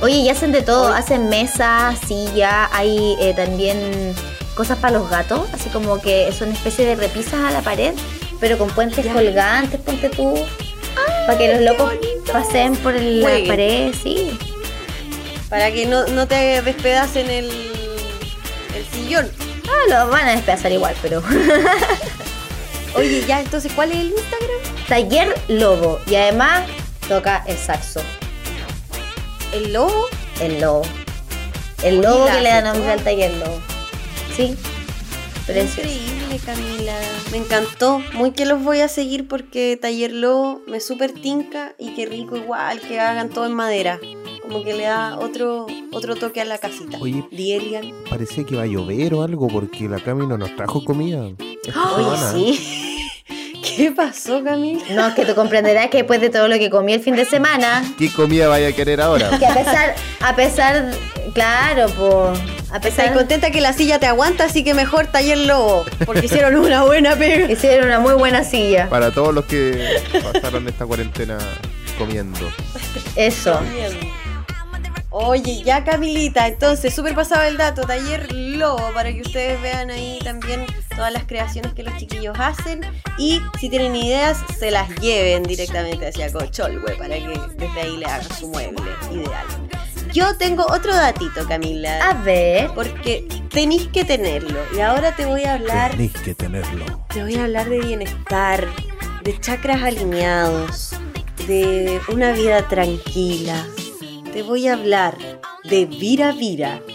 Oye, 0.02 0.16
y 0.18 0.30
hacen 0.30 0.52
de 0.52 0.62
todo, 0.62 0.88
Oye. 0.90 0.98
hacen 1.00 1.30
mesas, 1.30 1.98
silla, 2.06 2.70
hay 2.74 3.16
eh, 3.22 3.34
también 3.34 4.14
cosas 4.56 4.78
para 4.80 4.98
los 5.00 5.10
gatos, 5.10 5.48
así 5.54 5.70
como 5.70 6.02
que 6.02 6.34
son 6.38 6.52
especie 6.52 6.86
de 6.86 6.96
repisas 6.96 7.36
a 7.46 7.52
la 7.52 7.62
pared, 7.62 7.94
pero 8.42 8.58
con 8.58 8.70
puentes 8.72 9.06
colgantes, 9.08 9.80
ponte 9.80 10.10
tú, 10.10 10.34
para 11.26 11.38
que 11.38 11.54
los 11.54 11.62
locos 11.62 11.92
pasen 12.32 12.76
por 12.78 12.96
el- 12.96 13.22
la 13.22 13.48
pared, 13.48 13.94
sí. 14.02 14.38
Para 15.50 15.72
que 15.72 15.86
no, 15.86 16.06
no 16.08 16.28
te 16.28 16.62
despedacen 16.62 17.30
el, 17.30 17.46
el 17.46 18.86
sillón. 18.92 19.30
Ah, 19.68 20.06
lo 20.06 20.10
van 20.12 20.28
a 20.28 20.32
despedazar 20.32 20.72
igual, 20.72 20.96
pero... 21.02 21.22
Oye, 22.96 23.24
ya, 23.28 23.40
entonces, 23.42 23.72
¿cuál 23.74 23.92
es 23.92 23.98
el 24.00 24.08
Instagram? 24.10 24.88
Taller 24.88 25.36
Lobo, 25.48 26.00
y 26.06 26.16
además 26.16 26.64
toca 27.08 27.44
el 27.48 27.58
saxo, 27.58 28.02
¿El 29.52 29.74
lobo? 29.74 30.08
el 30.40 30.60
lobo. 30.62 30.84
El 31.84 32.00
Oye, 32.00 32.08
lobo 32.08 32.26
que 32.28 32.42
le 32.42 32.50
da 32.50 32.62
nombre 32.62 32.92
al 32.92 33.02
taller 33.04 33.32
Lobo. 33.34 33.60
Sí, 34.36 34.56
precioso. 35.46 35.82
Increíble, 35.90 36.40
Camila. 36.46 36.96
Me 37.32 37.38
encantó. 37.38 38.02
Muy 38.14 38.32
que 38.32 38.46
los 38.46 38.64
voy 38.64 38.80
a 38.80 38.88
seguir 38.88 39.28
porque 39.28 39.78
Taller 39.82 40.12
Lobo 40.14 40.62
me 40.68 40.80
súper 40.80 41.14
tinca 41.14 41.76
y 41.80 41.94
qué 41.96 42.06
rico 42.06 42.38
igual 42.38 42.80
que 42.82 43.00
hagan 43.00 43.30
todo 43.30 43.46
en 43.46 43.54
madera. 43.54 44.00
Como 44.42 44.64
que 44.64 44.74
le 44.74 44.84
da 44.84 45.18
otro, 45.20 45.68
otro 45.92 46.16
toque 46.16 46.42
a 46.42 46.46
la 46.46 46.58
casita. 46.58 46.98
Oye. 47.00 47.26
Dielian. 47.32 47.94
Parece 48.10 48.46
que 48.46 48.56
va 48.58 48.64
a 48.64 48.68
llover 48.68 49.14
o 49.14 49.24
algo 49.24 49.48
porque 49.48 49.88
la 49.88 50.00
Cami 50.00 50.28
no 50.28 50.38
nos 50.38 50.56
trajo 50.56 50.84
comida. 50.84 51.30
esta 51.66 51.96
Oye, 51.96 52.04
semana. 52.18 52.32
sí. 52.34 52.83
¿Qué 53.78 53.92
pasó, 53.92 54.44
Camila? 54.44 54.84
No, 54.92 55.08
es 55.08 55.14
que 55.14 55.26
tú 55.26 55.36
comprenderás 55.36 55.88
que 55.90 55.98
después 55.98 56.20
de 56.22 56.30
todo 56.30 56.48
lo 56.48 56.58
que 56.58 56.70
comí 56.70 56.94
el 56.94 57.02
fin 57.02 57.16
de 57.16 57.26
semana, 57.26 57.84
¿Qué 57.98 58.12
comida 58.12 58.48
vaya 58.48 58.68
a 58.70 58.72
querer 58.74 59.02
ahora? 59.02 59.38
que 59.40 59.46
a 59.46 59.54
pesar, 59.54 59.96
a 60.22 60.36
pesar, 60.36 60.92
claro, 61.34 61.88
pues, 61.98 62.40
a 62.72 62.78
Estoy 62.78 62.92
pesar 62.92 63.14
contenta 63.14 63.52
que 63.52 63.62
la 63.62 63.72
silla 63.74 64.00
te 64.00 64.06
aguanta, 64.06 64.46
así 64.46 64.64
que 64.64 64.74
mejor 64.74 65.08
Taller 65.08 65.38
Lobo. 65.38 65.86
Porque 66.06 66.26
hicieron 66.26 66.56
una 66.56 66.84
buena 66.84 67.16
pega. 67.16 67.52
hicieron 67.52 67.86
una 67.88 68.00
muy 68.00 68.14
buena 68.14 68.44
silla. 68.44 68.90
Para 68.90 69.12
todos 69.12 69.34
los 69.34 69.46
que 69.46 70.02
pasaron 70.34 70.68
esta 70.68 70.86
cuarentena 70.86 71.38
comiendo. 71.98 72.40
Eso. 73.16 73.60
Oye, 75.16 75.62
ya 75.62 75.84
Camilita, 75.84 76.48
entonces, 76.48 76.92
súper 76.92 77.14
pasado 77.14 77.44
el 77.44 77.56
dato, 77.56 77.84
taller 77.84 78.34
Lobo, 78.34 78.92
para 78.96 79.14
que 79.14 79.22
ustedes 79.22 79.62
vean 79.62 79.92
ahí 79.92 80.18
también 80.24 80.66
todas 80.90 81.14
las 81.14 81.26
creaciones 81.26 81.72
que 81.76 81.84
los 81.84 81.96
chiquillos 81.98 82.36
hacen 82.40 82.82
y 83.20 83.40
si 83.60 83.70
tienen 83.70 83.96
ideas, 83.96 84.40
se 84.58 84.72
las 84.72 84.90
lleven 84.96 85.44
directamente 85.44 86.08
hacia 86.08 86.34
Cocholhue 86.34 86.98
para 86.98 87.14
que 87.14 87.40
desde 87.58 87.80
ahí 87.80 87.98
le 87.98 88.08
hagan 88.08 88.28
su 88.34 88.48
mueble 88.48 88.82
ideal. 89.12 89.46
Yo 90.12 90.36
tengo 90.38 90.66
otro 90.68 90.96
datito, 90.96 91.48
Camila, 91.48 92.10
A 92.10 92.16
ver, 92.24 92.72
porque 92.74 93.28
tenéis 93.52 93.90
que 93.90 94.06
tenerlo 94.06 94.62
y 94.76 94.80
ahora 94.80 95.16
te 95.16 95.28
voy 95.28 95.44
a 95.44 95.54
hablar 95.54 95.92
Tenéis 95.92 96.14
que 96.14 96.34
tenerlo. 96.34 96.86
te 97.14 97.22
voy 97.22 97.36
a 97.36 97.44
hablar 97.44 97.70
de 97.70 97.80
bienestar, 97.82 98.68
de 99.24 99.40
chakras 99.40 99.84
alineados, 99.84 100.96
de 101.46 102.02
una 102.08 102.32
vida 102.32 102.68
tranquila. 102.68 103.64
Te 104.34 104.42
voy 104.42 104.68
a 104.68 104.74
hablar 104.74 105.16
de 105.64 105.86
viravira.cl 105.86 106.90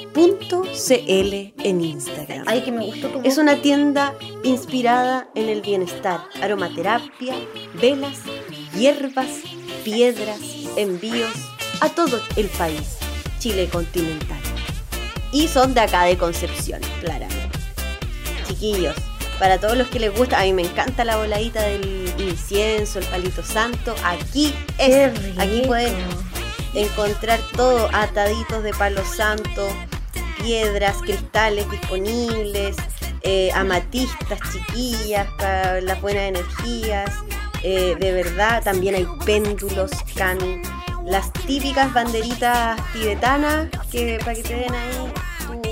en 1.64 1.80
Instagram. 1.80 2.44
ay, 2.48 2.62
que 2.62 2.72
me 2.72 2.84
gustó 2.84 3.08
tu 3.10 3.20
Es 3.22 3.38
una 3.38 3.62
tienda 3.62 4.12
inspirada 4.42 5.28
en 5.36 5.48
el 5.48 5.60
bienestar, 5.60 6.20
aromaterapia, 6.42 7.34
velas, 7.80 8.18
hierbas, 8.76 9.28
piedras, 9.84 10.40
envíos 10.76 11.30
a 11.80 11.88
todo 11.88 12.20
el 12.34 12.48
país, 12.48 12.98
Chile 13.38 13.68
continental. 13.68 14.40
Y 15.30 15.46
son 15.46 15.74
de 15.74 15.82
acá 15.82 16.02
de 16.06 16.18
Concepción, 16.18 16.80
claramente. 17.00 17.56
Chiquillos, 18.48 18.96
para 19.38 19.60
todos 19.60 19.78
los 19.78 19.86
que 19.86 20.00
les 20.00 20.12
gusta, 20.12 20.40
a 20.40 20.42
mí 20.42 20.52
me 20.52 20.62
encanta 20.62 21.04
la 21.04 21.16
voladita 21.18 21.62
del 21.62 22.12
incienso, 22.18 22.98
el 22.98 23.04
palito 23.04 23.44
santo. 23.44 23.94
Aquí 24.02 24.52
es, 24.78 25.12
aquí 25.38 25.62
pueden 25.64 25.94
encontrar 26.74 27.40
todo, 27.56 27.88
ataditos 27.92 28.62
de 28.62 28.72
palo 28.72 29.04
santo, 29.04 29.68
piedras, 30.42 30.96
cristales 31.02 31.70
disponibles, 31.70 32.76
eh, 33.22 33.50
amatistas 33.54 34.38
chiquillas 34.52 35.26
para 35.38 35.80
las 35.80 36.00
buenas 36.00 36.22
energías. 36.24 37.10
eh, 37.64 37.96
de 37.98 38.12
verdad, 38.12 38.62
también 38.62 38.94
hay 38.94 39.06
péndulos, 39.24 39.90
Cami. 40.14 40.62
las 41.04 41.32
típicas 41.32 41.92
banderitas 41.92 42.80
tibetanas 42.92 43.68
que 43.90 44.18
para 44.20 44.34
que 44.34 44.42
te 44.42 44.54
den 44.54 44.74
ahí 44.74 45.12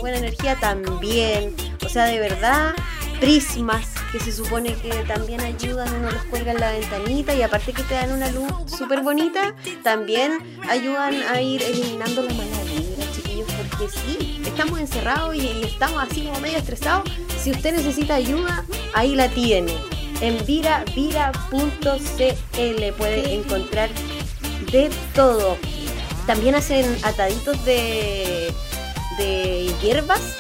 buena 0.01 0.19
energía 0.19 0.57
también. 0.57 1.55
O 1.85 1.89
sea, 1.89 2.05
de 2.05 2.21
verdad, 2.21 2.75
prismas 3.20 3.87
que 4.12 4.20
se 4.20 4.33
supone 4.33 4.74
que 4.74 4.90
también 5.07 5.40
ayudan, 5.40 5.92
uno 5.94 6.11
los 6.11 6.24
cuelga 6.24 6.52
en 6.52 6.61
la 6.61 6.72
ventanita 6.72 7.35
y 7.35 7.42
aparte 7.42 7.72
que 7.72 7.83
te 7.83 7.94
dan 7.94 8.12
una 8.12 8.31
luz 8.31 8.50
súper 8.66 9.02
bonita, 9.02 9.55
también 9.83 10.38
ayudan 10.68 11.14
a 11.22 11.40
ir 11.40 11.62
eliminando 11.62 12.22
la 12.22 12.33
mala 12.35 12.62
vibra, 12.64 13.05
chiquillos, 13.14 13.48
porque 13.52 13.92
sí, 13.92 14.42
estamos 14.46 14.79
encerrados 14.81 15.35
y, 15.35 15.40
y 15.40 15.64
estamos 15.64 16.02
así 16.02 16.22
como 16.22 16.40
medio 16.40 16.59
estresados. 16.59 17.11
Si 17.38 17.50
usted 17.50 17.74
necesita 17.76 18.14
ayuda, 18.14 18.64
ahí 18.94 19.14
la 19.14 19.29
tiene. 19.29 19.74
En 20.20 20.44
viravira.cl 20.46 21.33
puede 22.96 23.35
encontrar 23.35 23.90
de 24.72 24.90
todo. 25.14 25.59
También 26.26 26.55
hacen 26.55 26.96
ataditos 27.05 27.64
de, 27.64 28.52
de 29.18 29.72
hierbas, 29.83 30.37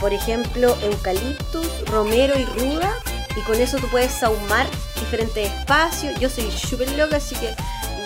por 0.00 0.12
ejemplo, 0.12 0.76
eucaliptus, 0.82 1.68
romero 1.86 2.38
y 2.38 2.44
ruda, 2.44 2.92
y 3.36 3.40
con 3.42 3.60
eso 3.60 3.76
tú 3.78 3.88
puedes 3.88 4.12
sahumar 4.12 4.66
diferentes 4.98 5.52
espacios. 5.52 6.18
Yo 6.18 6.30
soy 6.30 6.50
súper 6.50 6.90
loca, 6.92 7.16
así 7.16 7.34
que 7.36 7.54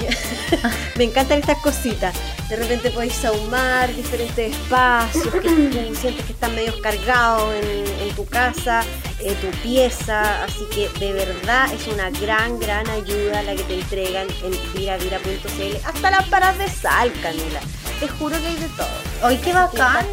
me 0.97 1.05
encantan 1.05 1.39
estas 1.39 1.59
cositas. 1.59 2.15
De 2.49 2.57
repente 2.57 2.91
podéis 2.91 3.15
sahumar 3.15 3.95
diferentes 3.95 4.53
espacios 4.53 5.33
que 5.35 5.95
sientes 5.95 6.25
que 6.25 6.33
están 6.33 6.55
medio 6.55 6.81
cargados 6.81 7.55
en, 7.55 8.09
en 8.09 8.17
tu 8.17 8.25
casa, 8.27 8.83
eh, 9.21 9.37
tu 9.41 9.51
pieza. 9.63 10.43
Así 10.45 10.65
que 10.75 10.89
de 10.99 11.13
verdad 11.13 11.73
es 11.73 11.87
una 11.87 12.11
gran, 12.11 12.59
gran 12.59 12.89
ayuda 12.91 13.43
la 13.43 13.55
que 13.55 13.63
te 13.63 13.75
entregan 13.75 14.27
en 14.43 14.53
viravira.cl. 14.75 15.77
Hasta 15.87 16.11
lámparas 16.11 16.59
de 16.59 16.69
sal, 16.69 17.13
Camila. 17.23 17.61
Te 18.01 18.09
juro 18.09 18.37
que 18.41 18.47
hay 18.47 18.57
de 18.57 18.69
todo. 18.71 18.89
¡Ay, 19.23 19.39
qué 19.39 19.53
bacán! 19.53 20.07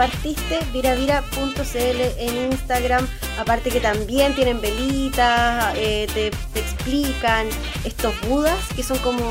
Partiste 0.00 0.60
viravira.cl 0.72 2.00
en 2.16 2.52
Instagram. 2.52 3.06
Aparte 3.38 3.68
que 3.68 3.80
también 3.80 4.34
tienen 4.34 4.58
velitas, 4.62 5.74
eh, 5.76 6.06
te, 6.14 6.30
te 6.54 6.60
explican 6.60 7.46
estos 7.84 8.18
budas 8.22 8.58
que 8.74 8.82
son 8.82 8.96
como 9.00 9.22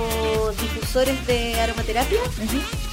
difusores 0.62 1.26
de 1.26 1.60
aromaterapia 1.60 2.20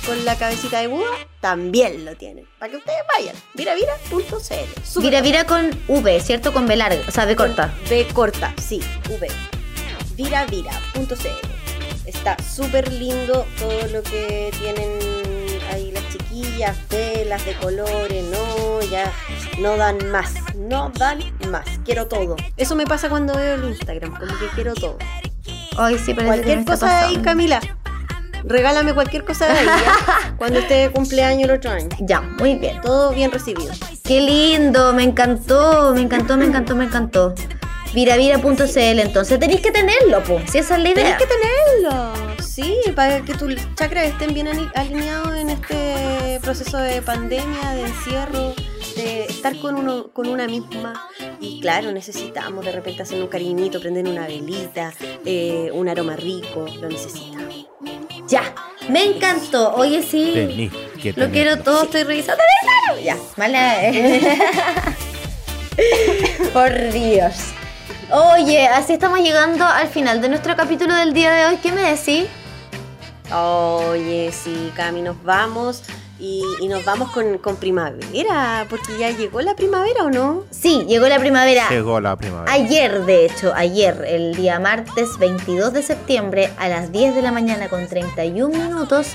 con 0.07 0.25
la 0.25 0.39
cabecita 0.39 0.81
de 0.81 0.87
Buda. 0.87 1.05
También 1.41 2.07
lo 2.07 2.17
tienen. 2.17 2.47
Para 2.59 2.71
que 2.71 2.79
ustedes 2.79 2.99
vayan. 3.15 3.37
Viravira.cl. 3.53 4.83
Súper 4.83 5.11
Vira, 5.11 5.21
vira 5.21 5.45
con 5.45 5.69
V, 5.87 6.21
¿cierto? 6.21 6.55
Con 6.55 6.67
B 6.67 6.77
larga, 6.77 7.03
o 7.07 7.11
sea, 7.11 7.27
B 7.27 7.37
corta. 7.37 7.75
B 7.91 8.07
corta, 8.15 8.55
sí, 8.57 8.81
V. 9.11 9.29
Viravira.cl. 10.15 12.07
Está 12.07 12.39
súper 12.43 12.91
lindo 12.91 13.47
todo 13.59 13.87
lo 13.89 14.03
que 14.03 14.51
tienen 14.59 14.99
ahí 15.71 15.91
las 15.91 16.06
chiquillas, 16.37 16.77
velas 16.91 17.45
de 17.45 17.55
colores, 17.55 18.25
no, 18.25 18.81
ya 18.83 19.13
no 19.59 19.77
dan 19.77 20.11
más, 20.11 20.35
no 20.57 20.91
dan 20.99 21.21
más, 21.51 21.65
quiero 21.85 22.07
todo. 22.07 22.37
Eso 22.57 22.75
me 22.75 22.85
pasa 22.87 23.09
cuando 23.09 23.35
veo 23.35 23.55
el 23.55 23.65
Instagram, 23.65 24.19
como 24.19 24.39
que 24.39 24.47
quiero 24.55 24.75
todo. 24.75 24.99
Sí, 26.05 26.15
me 26.15 26.25
Cualquier 26.25 26.65
cosa 26.65 26.87
de 26.87 27.07
ahí. 27.07 27.17
Camila. 27.19 27.61
Regálame 28.45 28.95
cualquier 28.95 29.25
cosa 29.25 29.47
de 29.47 29.59
ahí, 29.59 29.67
¿ya? 29.67 30.35
cuando 30.39 30.61
esté 30.61 30.75
de 30.75 30.91
cumpleaños 30.91 31.45
el 31.45 31.57
otro 31.57 31.71
año. 31.71 31.89
Ya, 32.01 32.21
muy 32.21 32.55
bien. 32.55 32.81
Todo 32.81 33.13
bien 33.13 33.33
recibido. 33.33 33.73
Qué 34.05 34.21
lindo, 34.21 34.93
me 34.93 35.03
encantó, 35.03 35.93
me 35.95 36.03
encantó, 36.03 36.37
me 36.37 36.45
encantó, 36.45 36.77
me 36.77 36.85
encantó. 36.85 37.35
Viravira.cl, 37.93 39.01
entonces 39.01 39.41
tenéis 39.41 39.63
que 39.63 39.73
tenerlo, 39.73 40.23
po. 40.23 40.41
Si 40.47 40.59
esa 40.59 40.77
es 40.77 40.83
la 40.83 40.91
idea. 40.91 41.17
Tienes 41.17 41.19
que 41.19 41.27
tenerlo, 41.27 42.36
sí, 42.57 42.75
para 42.95 43.21
que 43.23 43.35
tus 43.35 43.55
chakras 43.75 44.07
estén 44.07 44.33
bien 44.33 44.49
ali- 44.49 44.71
alineados 44.75 45.37
en 45.37 45.51
este 45.51 46.41
proceso 46.41 46.79
de 46.79 47.03
pandemia, 47.03 47.73
de 47.75 47.83
encierro, 47.83 48.55
de 48.97 49.25
estar 49.27 49.55
con 49.59 49.75
uno, 49.77 50.09
con 50.15 50.27
una 50.27 50.47
misma. 50.47 51.07
Y 51.39 51.61
claro, 51.61 51.93
necesitamos 51.93 52.65
de 52.65 52.73
repente 52.73 53.03
hacer 53.03 53.21
un 53.21 53.29
cariñito, 53.29 53.79
prender 53.79 54.07
una 54.09 54.27
velita, 54.27 54.91
eh, 55.27 55.69
un 55.75 55.87
aroma 55.91 56.17
rico, 56.17 56.65
lo 56.81 56.89
necesitamos. 56.89 57.67
Ya, 58.27 58.55
me 58.89 59.05
encantó. 59.05 59.75
Oye, 59.75 60.03
sí. 60.03 60.31
Tenís 60.35 60.73
que 61.03 61.13
Lo 61.13 61.31
quiero 61.31 61.59
todo, 61.59 61.83
estoy 61.85 62.05
revisando. 62.05 62.43
Ya, 63.05 63.19
vale. 63.37 64.23
Por 66.55 66.91
Dios. 66.91 67.35
Oye, 68.11 68.67
así 68.67 68.95
estamos 68.95 69.19
llegando 69.21 69.67
al 69.67 69.89
final 69.89 70.23
de 70.23 70.31
nuestro 70.31 70.57
capítulo 70.57 70.95
del 70.95 71.13
día 71.13 71.31
de 71.33 71.45
hoy. 71.47 71.57
¿Qué 71.63 71.71
me 71.71 71.83
decís? 71.83 72.25
Oye, 73.33 74.31
sí, 74.33 74.73
Cami, 74.77 75.03
nos 75.03 75.23
vamos 75.25 75.83
y, 76.19 76.43
y 76.61 76.69
nos 76.69 76.85
vamos 76.85 77.11
con, 77.11 77.39
con 77.39 77.57
primavera, 77.57 78.67
porque 78.71 78.97
ya 78.99 79.11
llegó 79.11 79.41
la 79.43 79.55
primavera 79.55 80.05
o 80.05 80.11
no. 80.11 80.45
Sí, 80.51 80.85
llegó 80.89 81.09
la 81.09 81.19
primavera. 81.19 81.69
Llegó 81.69 82.01
la 82.01 82.17
primavera. 82.17 82.53
Ayer, 82.53 83.05
de 83.05 83.27
hecho, 83.27 83.53
ayer, 83.55 84.05
el 84.07 84.35
día 84.35 84.59
martes 84.59 85.19
22 85.19 85.73
de 85.73 85.83
septiembre, 85.83 86.51
a 86.59 86.69
las 86.69 86.93
10 86.93 87.15
de 87.15 87.23
la 87.23 87.33
mañana 87.33 87.69
con 87.69 87.87
31 87.87 88.57
minutos, 88.57 89.09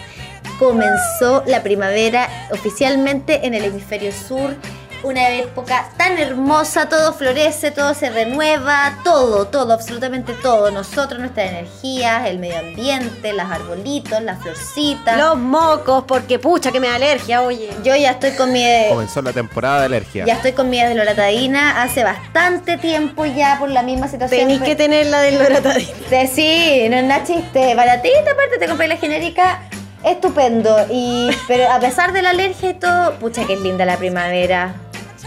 comenzó 0.59 1.43
la 1.47 1.63
primavera 1.63 2.29
oficialmente 2.51 3.47
en 3.47 3.53
el 3.53 3.65
hemisferio 3.65 4.11
sur. 4.11 4.55
Una 5.03 5.29
época 5.29 5.89
tan 5.97 6.19
hermosa, 6.19 6.87
todo 6.87 7.13
florece, 7.13 7.71
todo 7.71 7.95
se 7.95 8.11
renueva, 8.11 8.99
todo, 9.03 9.47
todo, 9.47 9.73
absolutamente 9.73 10.33
todo. 10.33 10.69
Nosotros, 10.69 11.19
nuestras 11.19 11.49
energías, 11.49 12.27
el 12.27 12.37
medio 12.37 12.59
ambiente, 12.59 13.33
los 13.33 13.45
arbolitos, 13.45 14.21
las 14.21 14.39
florcitas. 14.43 15.17
Los 15.17 15.37
mocos, 15.37 16.03
porque 16.07 16.37
pucha 16.37 16.71
que 16.71 16.79
me 16.79 16.87
da 16.87 16.95
alergia, 16.95 17.41
oye. 17.41 17.71
Yo 17.83 17.95
ya 17.95 18.11
estoy 18.11 18.31
con 18.31 18.51
mi... 18.51 18.63
Comenzó 18.89 19.23
la 19.23 19.33
temporada 19.33 19.79
de 19.79 19.85
alergia. 19.87 20.25
Ya 20.25 20.35
estoy 20.35 20.51
con 20.51 20.69
mi 20.69 20.79
desloratadina 20.79 21.81
hace 21.81 22.03
bastante 22.03 22.77
tiempo 22.77 23.25
ya 23.25 23.57
por 23.59 23.69
la 23.69 23.81
misma 23.81 24.07
situación. 24.07 24.41
Tenéis 24.41 24.61
que 24.61 24.75
tener 24.75 25.07
la 25.07 25.21
del 25.21 25.39
loratadina. 25.39 25.97
Sí, 26.09 26.27
sí, 26.27 26.87
no 26.89 26.97
es 26.97 27.03
nada 27.05 27.23
chiste. 27.23 27.73
Baratita, 27.73 28.31
aparte 28.33 28.59
te 28.59 28.67
compré 28.67 28.87
la 28.87 28.97
genérica. 28.97 29.63
Estupendo. 30.03 30.77
Y, 30.91 31.29
pero 31.47 31.71
a 31.71 31.79
pesar 31.79 32.11
de 32.13 32.21
la 32.21 32.31
alergia 32.31 32.69
y 32.69 32.73
todo, 32.75 33.13
pucha 33.15 33.45
que 33.45 33.53
es 33.53 33.61
linda 33.61 33.85
la 33.85 33.97
primavera. 33.97 34.75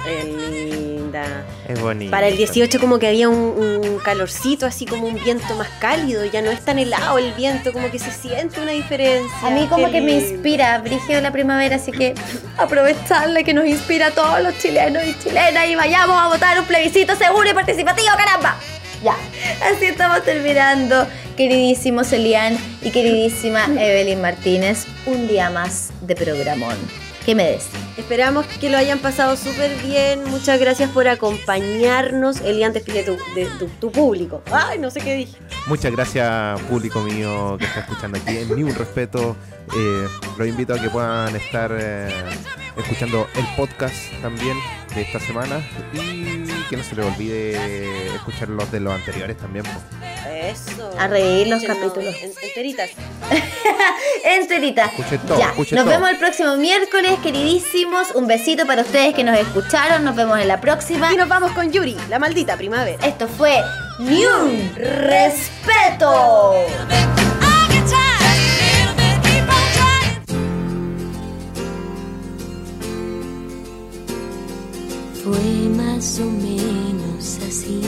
Es 0.07 0.25
linda. 0.25 1.45
Es 1.67 1.81
bonito. 1.81 2.11
Para 2.11 2.29
el 2.29 2.37
18 2.37 2.79
como 2.79 2.99
que 2.99 3.09
había 3.09 3.29
un, 3.29 3.81
un 3.83 3.99
calorcito, 3.99 4.67
así 4.67 4.85
como 4.85 5.07
un 5.07 5.15
viento 5.23 5.55
más 5.55 5.69
cálido, 5.81 6.25
ya 6.25 6.43
no 6.43 6.51
es 6.51 6.61
tan 6.61 6.79
helado 6.79 7.19
el 7.19 7.33
viento, 7.33 7.73
como 7.73 7.91
que 7.91 7.99
se 7.99 8.11
siente 8.11 8.61
una 8.61 8.73
diferencia. 8.73 9.35
A 9.43 9.51
mí 9.51 9.67
como 9.69 9.87
Qué 9.87 9.93
que 9.93 10.01
me 10.03 10.13
inspira, 10.13 10.79
Brigio 10.79 11.21
la 11.21 11.33
primavera, 11.33 11.77
así 11.77 11.91
que 11.91 12.15
aprovecharla 12.59 13.43
que 13.43 13.55
nos 13.55 13.67
inspira 13.67 14.09
a 14.09 14.11
todos 14.11 14.43
los 14.43 14.59
chilenos 14.59 15.03
y 15.05 15.19
chilenas 15.19 15.69
y 15.69 15.75
vayamos 15.75 16.17
a 16.17 16.29
votar 16.29 16.59
un 16.59 16.67
plebiscito 16.67 17.17
seguro 17.17 17.51
y 17.51 17.55
participativo, 17.55 18.09
caramba. 18.17 18.57
Ya, 19.03 19.17
así 19.71 19.87
estamos 19.87 20.23
terminando, 20.25 21.07
queridísimo 21.37 22.05
Celian 22.05 22.57
y 22.83 22.91
queridísima 22.91 23.65
Evelyn 23.79 24.21
Martínez, 24.21 24.87
un 25.07 25.29
día 25.29 25.51
más 25.51 25.91
de 26.01 26.15
programón. 26.15 26.77
¿Qué 27.25 27.35
me 27.35 27.45
decís? 27.45 27.84
Esperamos 27.97 28.45
que 28.47 28.71
lo 28.71 28.77
hayan 28.77 28.99
pasado 28.99 29.37
súper 29.37 29.73
bien. 29.85 30.25
Muchas 30.25 30.59
gracias 30.59 30.91
por 30.91 31.07
acompañarnos. 31.07 32.41
Elian, 32.41 32.73
despide 32.73 33.05
tu, 33.05 33.17
de 33.35 33.47
tu, 33.59 33.67
tu 33.69 33.93
público. 33.93 34.43
Ay, 34.51 34.79
no 34.79 34.91
sé 34.91 35.01
qué 35.01 35.15
dije. 35.15 35.37
Muchas 35.67 35.93
gracias, 35.93 36.61
público 36.63 37.01
mío 37.01 37.57
que 37.59 37.65
está 37.67 37.81
escuchando 37.81 38.19
aquí. 38.19 38.39
Ni 38.55 38.63
un 38.65 38.75
respeto. 38.75 39.37
Eh, 39.77 40.09
los 40.37 40.47
invito 40.49 40.75
a 40.75 40.79
que 40.81 40.91
puedan 40.91 41.35
estar 41.37 41.71
eh, 41.79 42.13
escuchando 42.77 43.27
el 43.35 43.47
podcast 43.57 43.95
también 44.21 44.59
de 44.95 45.01
esta 45.03 45.19
semana 45.21 45.67
y 45.95 46.45
que 46.69 46.77
no 46.77 46.83
se 46.85 46.95
les 46.97 47.07
olvide 47.07 48.15
escuchar 48.15 48.49
los 48.49 48.71
de 48.71 48.81
los 48.81 48.93
anteriores 48.93 49.39
también. 49.39 49.65
pues. 49.65 50.61
Eso. 50.69 50.91
A 50.99 51.07
reír 51.09 51.47
los 51.47 51.63
capítulos. 51.63 52.15
en- 52.21 52.33
enteritas. 52.43 52.91
Enterita. 54.25 54.87
Escuchen 54.87 55.19
todo, 55.27 55.39
ya, 55.39 55.53
nos 55.57 55.69
todo. 55.69 55.85
vemos 55.87 56.11
el 56.11 56.17
próximo 56.19 56.57
miércoles, 56.57 57.19
Un 58.15 58.27
besito 58.27 58.67
para 58.67 58.81
ustedes 58.81 59.15
que 59.15 59.23
nos 59.23 59.39
escucharon. 59.39 60.05
Nos 60.05 60.17
vemos 60.17 60.39
en 60.39 60.49
la 60.49 60.61
próxima. 60.61 61.13
Y 61.13 61.17
nos 61.17 61.29
vamos 61.29 61.53
con 61.53 61.71
Yuri, 61.71 61.97
la 62.09 62.19
maldita 62.19 62.57
primavera. 62.57 63.05
Esto 63.07 63.29
fue 63.29 63.61
Ni 63.99 64.25
un 64.25 64.75
Respeto. 64.75 66.55
Fue 75.23 75.69
más 75.77 76.21
o 76.21 76.25
menos 76.25 77.39
así. 77.47 77.83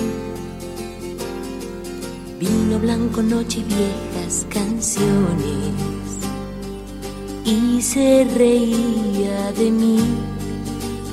Vino 2.39 2.79
blanco, 2.79 3.23
noche 3.23 3.61
y 3.61 3.63
viejas 3.63 4.47
canciones. 4.51 5.96
Y 7.47 7.81
se 7.81 8.27
reía 8.37 9.53
de 9.57 9.71
mí, 9.71 10.01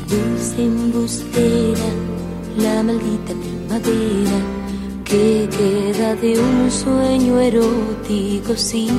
dulce 0.10 0.64
embustera, 0.66 1.90
la 2.58 2.84
maldita 2.84 3.34
primavera 3.34 4.64
¿Qué 5.14 5.48
queda 5.48 6.16
de 6.16 6.40
un 6.40 6.72
sueño 6.72 7.40
erótico? 7.40 8.56
Sí. 8.56 8.90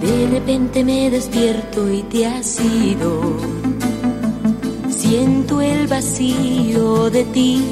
De 0.00 0.28
repente 0.30 0.84
me 0.84 1.10
despierto 1.10 1.90
y 1.90 2.02
te 2.04 2.24
has 2.24 2.60
ido. 2.60 3.20
Siento 4.88 5.60
el 5.60 5.88
vacío 5.88 7.10
de 7.10 7.24
ti. 7.24 7.64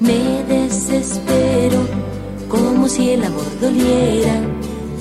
Me 0.00 0.42
desespero 0.44 1.80
como 2.48 2.88
si 2.88 3.10
el 3.10 3.24
amor 3.24 3.60
doliera. 3.60 4.40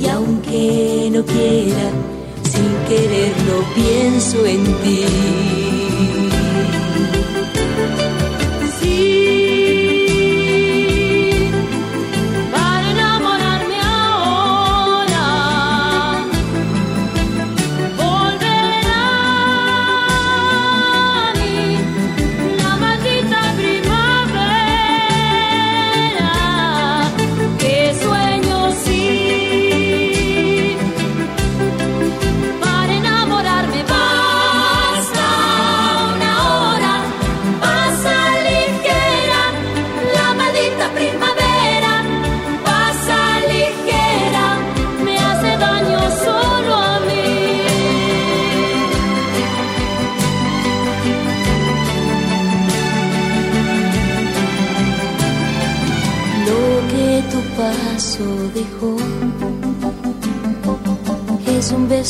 Y 0.04 0.08
aunque 0.10 1.10
no 1.13 1.24
quiera, 1.24 1.89
sin 2.44 2.76
quererlo 2.89 3.63
pienso 3.74 4.46
en 4.46 4.63
ti. 4.84 5.62